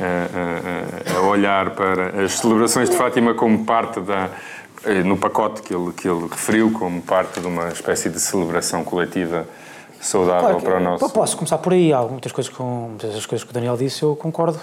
[0.00, 4.30] a, a, a olhar para as celebrações de Fátima como parte da eh,
[5.04, 9.46] no pacote que ele, que ele referiu como parte de uma espécie de celebração coletiva
[10.00, 11.08] saudável claro, para o nosso...
[11.10, 11.92] Posso começar por aí.
[11.92, 14.60] Há muitas coisas, com, muitas das coisas que o Daniel disse eu concordo,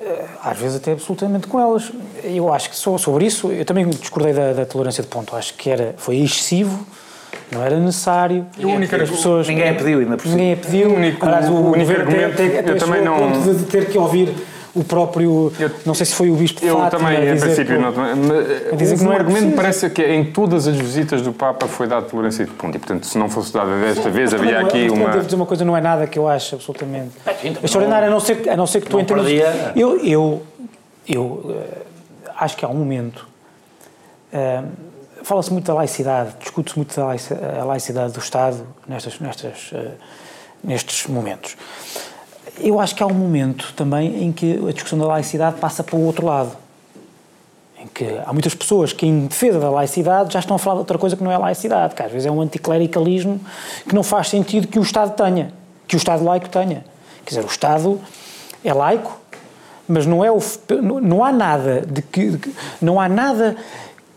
[0.00, 1.90] eh, às vezes até absolutamente com elas.
[2.22, 5.34] Eu acho que só sobre isso, eu também discordei da, da tolerância de ponto.
[5.34, 6.86] Acho que era, foi excessivo,
[7.50, 8.46] não era necessário.
[8.56, 10.36] E o único as pessoas, ninguém a pediu ainda por cima.
[10.36, 10.90] Ninguém a pediu.
[10.90, 13.18] O único, Aliás, o, o único argumento, até, até eu também não...
[13.18, 14.32] ponto de ter que ouvir
[14.74, 17.76] o próprio, eu, não sei se foi o Bispo de Eu Fátima, também, em princípio,
[17.76, 21.66] que, não, mas, dizer que não argumento parece que em todas as visitas do Papa
[21.66, 24.60] foi dado tolerância de ponto e, portanto, se não fosse dada desta Sim, vez, havia
[24.60, 25.10] aqui é, uma...
[25.10, 28.20] Devo dizer uma coisa, não é nada que eu acho absolutamente é, extraordinário, a não
[28.20, 29.26] ser, a não ser que tu entendas...
[29.74, 30.42] Eu, eu,
[31.08, 31.64] eu uh,
[32.36, 33.26] acho que há um momento...
[34.32, 34.90] Uh,
[35.22, 39.90] Fala-se muito da laicidade, discute-se muito da laicidade do Estado nestas, nestas, uh,
[40.64, 41.56] nestes momentos
[42.58, 45.96] eu acho que há um momento também em que a discussão da laicidade passa para
[45.96, 46.56] o outro lado.
[47.78, 50.80] Em que há muitas pessoas que, em defesa da laicidade, já estão a falar de
[50.80, 53.40] outra coisa que não é laicidade, que às vezes é um anticlericalismo
[53.88, 55.52] que não faz sentido que o Estado tenha,
[55.86, 56.84] que o Estado laico tenha.
[57.24, 58.00] Quer dizer, o Estado
[58.64, 59.18] é laico,
[59.88, 60.38] mas não, é o,
[61.02, 62.38] não há nada de que,
[62.80, 63.56] não há nada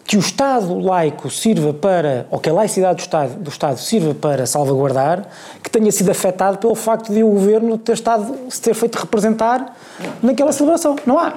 [0.05, 4.13] que o Estado laico sirva para, ou que a laicidade do Estado, do Estado sirva
[4.13, 5.25] para salvaguardar,
[5.61, 9.75] que tenha sido afetado pelo facto de o governo ter, estado, se ter feito representar
[10.21, 10.95] naquela celebração.
[11.05, 11.33] Não há.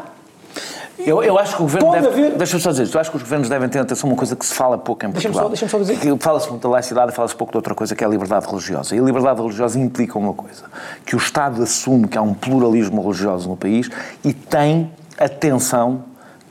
[0.99, 2.27] Eu, eu acho que o governo Pode deve.
[2.27, 2.39] Haver...
[2.39, 4.47] Deixa-me só dizer, eu acho que os governos devem ter atenção a uma coisa que
[4.47, 5.49] se fala pouco em Portugal.
[5.49, 6.19] Deixa-me só, deixa só dizer.
[6.19, 8.97] Fala-se muito da laicidade e fala-se pouco de outra coisa que é a liberdade religiosa.
[8.97, 10.65] E a liberdade religiosa implica uma coisa:
[11.05, 13.91] que o Estado assume que há um pluralismo religioso no país
[14.25, 16.03] e tem atenção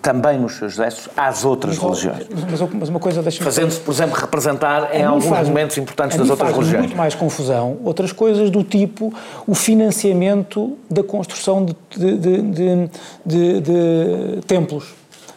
[0.06, 2.28] também nos seus gestos às outras mas, religiões.
[2.80, 6.52] Mas, uma coisa deixa Fazendo-se, por exemplo, representar em alguns faz, momentos importantes das outras
[6.52, 6.86] faz religiões.
[6.86, 9.12] muito mais confusão outras coisas do tipo
[9.48, 12.90] o financiamento da construção de, de, de,
[13.26, 14.94] de, de templos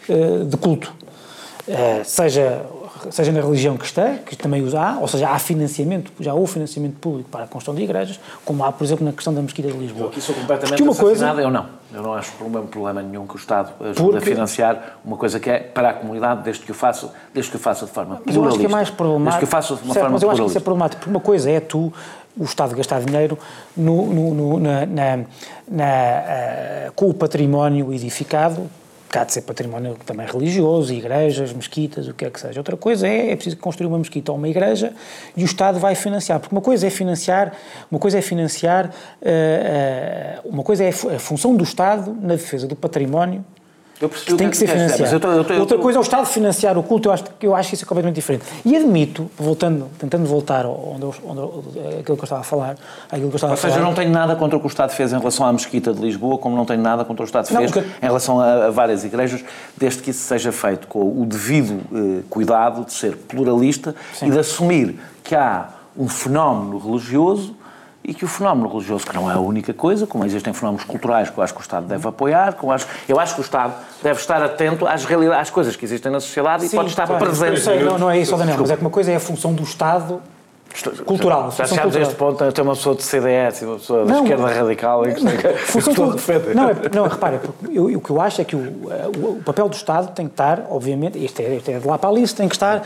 [0.07, 0.93] eh, de culto.
[1.67, 2.61] Eh, seja
[3.09, 6.95] seja na religião cristã, que também os há, ou seja, há financiamento, já houve financiamento
[6.99, 9.77] público para a construção de igrejas, como há, por exemplo, na questão da Mesquita de
[9.77, 10.05] Lisboa.
[10.05, 11.79] Eu aqui sou completamente uma coisa, eu não.
[11.91, 14.17] Eu não acho problema, problema nenhum que o Estado ajude porque...
[14.17, 17.57] a financiar uma coisa que é para a comunidade, desde que o faça, desde que
[17.57, 19.23] o faça de forma mas eu acho que é mais problemático.
[19.23, 20.99] Desde que o faça de uma certo, forma mas eu acho que isso é problemático,
[20.99, 21.91] porque uma coisa é tu
[22.37, 23.37] o Estado gastar dinheiro
[23.75, 25.17] no, no, no, na, na,
[25.67, 28.69] na, uh, com o património edificado,
[29.17, 32.59] há de ser património também religioso, igrejas, mesquitas, o que é que seja.
[32.59, 34.93] Outra coisa é, é preciso construir uma mesquita ou uma igreja
[35.35, 37.53] e o Estado vai financiar, porque uma coisa é financiar,
[37.89, 42.67] uma coisa é financiar, uh, uh, uma coisa é a função do Estado na defesa
[42.67, 43.43] do património
[44.01, 45.13] eu percebi tem que, que ser financiado.
[45.13, 45.83] Eu tô, eu tô, Outra tô...
[45.83, 48.15] coisa é o Estado financiar o culto, eu acho, eu acho que isso é completamente
[48.15, 48.45] diferente.
[48.63, 51.63] E admito, voltando, tentando voltar onde eu, onde eu,
[51.99, 52.77] aquilo que eu estava a falar,
[53.11, 54.91] aquilo que eu estava Ou seja, eu não tenho nada contra o que o Estado
[54.91, 57.59] fez em relação à Mesquita de Lisboa, como não tenho nada contra o Estado não,
[57.59, 57.87] fez porque...
[57.89, 59.43] em relação a, a, várias igrejas,
[59.75, 64.27] desde que isso seja feito com o devido eh, cuidado de ser pluralista Sim.
[64.27, 67.55] e de assumir que há um fenómeno religioso
[68.03, 71.29] e que o fenómeno religioso, que não é a única coisa, como existem fenómenos culturais
[71.29, 73.43] que eu acho que o Estado deve apoiar, que eu acho, eu acho que o
[73.43, 76.89] Estado deve estar atento às, realidades, às coisas que existem na sociedade Sim, e pode
[76.89, 77.59] estar claro, presente.
[77.59, 79.63] Sei, não, não, é isso, Daniel, mas é que uma coisa é a função do
[79.63, 80.21] Estado
[81.05, 81.51] cultural.
[81.51, 84.47] Já chegámos a este ponto, tem uma pessoa de CDS e uma pessoa da esquerda
[84.47, 85.23] radical e que
[85.65, 85.93] função
[86.55, 87.41] Não, é, não repara,
[87.71, 90.65] eu, o que eu acho é que o, o, papel do Estado tem que estar,
[90.69, 92.83] obviamente, isto é, isto é de lá para ali, tem que estar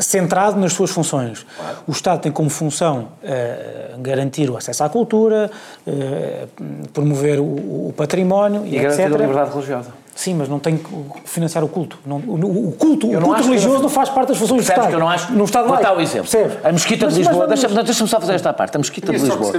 [0.00, 1.46] centrado nas suas funções.
[1.56, 1.76] Claro.
[1.86, 5.50] O Estado tem como função uh, garantir o acesso à cultura,
[5.86, 9.14] uh, promover o, o património e, e garantir etc.
[9.14, 9.99] a liberdade religiosa.
[10.14, 10.90] Sim, mas não tem que
[11.24, 11.98] financiar o culto.
[12.04, 14.88] Não, o, o, culto, o culto religioso não, não faz parte das funções do Estado.
[14.88, 15.32] que eu não acho...
[15.32, 16.30] No Estado Vou dar o exemplo.
[16.30, 16.58] Percebe?
[16.62, 17.46] A Mesquita de Lisboa...
[17.46, 18.76] Deixa-me deixa só fazer esta parte.
[18.76, 19.52] A Mesquita de Lisboa...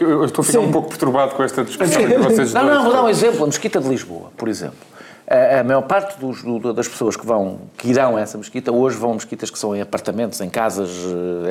[0.00, 0.66] Eu estou a ficar Sim.
[0.66, 3.44] um pouco perturbado com esta discussão que vocês Não, não, vou dar um exemplo.
[3.44, 4.78] A Mesquita de Lisboa, por exemplo.
[5.28, 8.70] A, a maior parte dos, do, das pessoas que vão, que irão a essa mesquita,
[8.70, 10.88] hoje vão a mesquitas que são em apartamentos, em casas,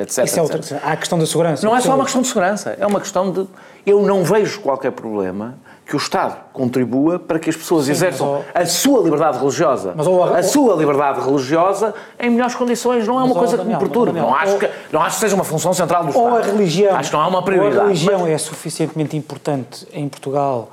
[0.00, 0.24] etc.
[0.24, 1.66] Isso é outra Há a questão da segurança.
[1.66, 3.46] Não é só uma questão de segurança, é uma questão de.
[3.84, 8.44] Eu não vejo qualquer problema que o Estado contribua para que as pessoas Sim, exerçam
[8.52, 13.06] a sua liberdade religiosa, a, a, sua liberdade religiosa em melhores condições.
[13.06, 14.18] Não é uma coisa que me perturbe.
[14.18, 16.26] Não acho, que, não acho que seja uma função central do Estado.
[16.26, 17.76] Ou a religião, acho que não é uma prioridade.
[17.76, 18.30] Ou a religião mas...
[18.30, 20.70] é suficientemente importante em Portugal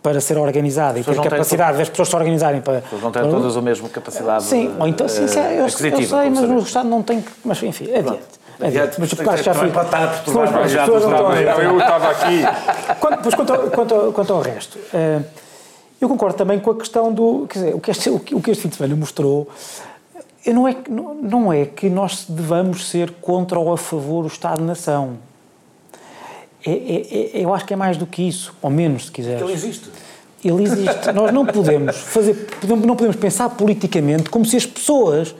[0.00, 2.78] para ser organizada e ter capacidade das pessoas se organizarem para.
[2.78, 3.32] As pessoas não têm para...
[3.32, 4.44] todas a mesma capacidade.
[4.44, 7.24] Sim, ou então, sim, sim eu, eu sei, mas o Estado não tem.
[7.44, 8.37] Mas enfim, adiante.
[8.60, 9.70] Adiante, mas claro, já fui.
[9.70, 12.42] Pode estar a perturbar, já eu estava aqui.
[12.98, 15.24] Quanto, pois, quanto, ao, quanto, ao, quanto ao resto, uh,
[16.00, 17.46] eu concordo também com a questão do.
[17.48, 19.48] Quer dizer, o que este, o que este fim de semana mostrou.
[20.46, 25.18] Não é, não é que nós devamos ser contra ou a favor do Estado-nação.
[26.66, 29.40] É, é, é, eu acho que é mais do que isso, ou menos, se quiser.
[29.40, 29.90] Ele existe.
[30.44, 31.12] Ele existe.
[31.12, 35.34] Nós não podemos fazer, não podemos pensar politicamente como se as pessoas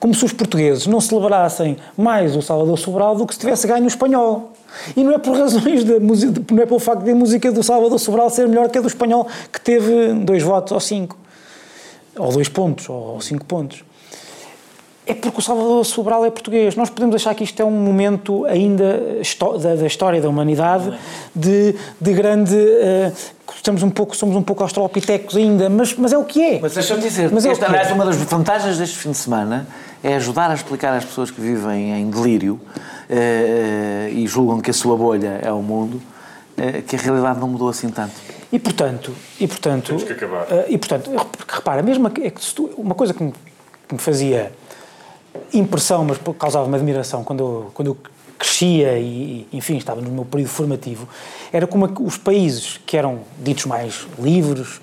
[0.00, 3.84] como se os portugueses não celebrassem mais o Salvador Sobral do que se tivesse ganho
[3.84, 4.52] o espanhol.
[4.96, 7.98] E não é por razões de, não é pelo facto de a música do Salvador
[7.98, 11.16] Sobral ser melhor que a do espanhol, que teve dois votos ou cinco,
[12.16, 13.84] ou dois pontos, ou cinco pontos.
[15.06, 16.76] É porque o Salvador Sobral é português.
[16.76, 19.00] Nós podemos achar que isto é um momento ainda
[19.78, 20.92] da, história da humanidade
[21.34, 22.54] de, de grande.
[22.54, 23.12] Uh,
[23.56, 26.58] estamos um pouco, somos um pouco australopitecos ainda, mas, mas é o que é.
[26.60, 29.66] Mas deixa-me dizer, mas é esta, é uma das vantagens deste fim de semana
[30.02, 34.74] é ajudar a explicar às pessoas que vivem em delírio uh, e julgam que a
[34.74, 38.14] sua bolha é o mundo, uh, que a realidade não mudou assim tanto.
[38.52, 40.44] E portanto, e portanto, Temos que acabar.
[40.44, 41.10] Uh, e portanto,
[41.48, 43.32] repara, mesmo é que tu, uma coisa que me,
[43.86, 44.52] que me, fazia
[45.52, 47.96] impressão, mas causava-me admiração quando eu, quando eu
[48.38, 51.08] crescia e, enfim, estava no meu período formativo,
[51.52, 54.80] era como os países que eram ditos mais livres,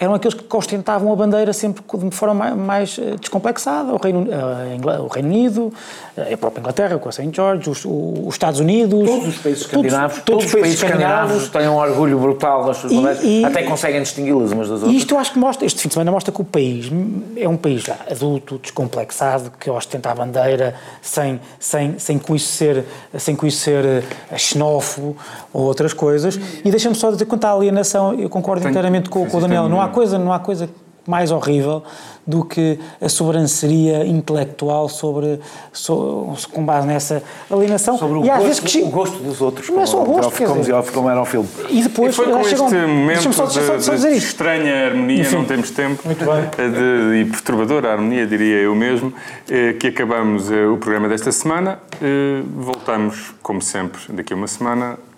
[0.00, 3.92] eram aqueles que ostentavam a bandeira sempre de forma mais, eh, descomplexada.
[3.92, 5.70] O Reino, eh, o Reino Unido,
[6.16, 7.30] eh, a própria Inglaterra com a St.
[7.30, 9.06] George, os, os, Estados Unidos.
[9.06, 12.94] Todos os países escandinavos, todos, todos os países escandinavos têm um orgulho brutal das suas
[12.94, 14.92] bandeiras, e, até conseguem distingui-las umas das outras.
[14.94, 16.90] E isto eu acho que mostra, este fim de semana mostra que o país
[17.36, 22.48] é um país já adulto, descomplexado, que ostenta a bandeira sem, sem, sem, com isso
[22.48, 22.86] ser,
[23.18, 24.02] sem com isso ser
[24.34, 25.14] xenófobo
[25.52, 26.40] ou outras coisas.
[26.64, 29.68] E deixa-me só dizer quanto à alienação, eu concordo inteiramente com, com o Daniel.
[29.68, 30.68] Não há coisa, não há coisa
[31.06, 31.82] mais horrível
[32.26, 35.40] do que a sobranceria intelectual sobre,
[35.72, 37.98] sobre com base nessa alienação.
[37.98, 39.68] Sobre o, e gosto, vezes que, o gosto dos outros.
[39.68, 41.48] Não é só o gosto, como, como, dizer, como era o filme.
[41.68, 42.12] E depois...
[42.12, 46.02] E foi com este momento só, de, só, de estranha harmonia, Enfim, não temos tempo,
[46.08, 49.12] de, e perturbadora harmonia, diria eu mesmo,
[49.50, 51.80] eh, que acabamos eh, o programa desta semana.
[52.00, 55.09] Eh, voltamos, como sempre, daqui a uma semana eh,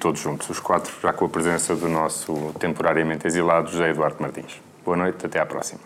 [0.00, 4.60] todos juntos, os quatro, já com a presença do nosso temporariamente exilado José Eduardo Martins.
[4.84, 5.80] Boa noite, até à próxima.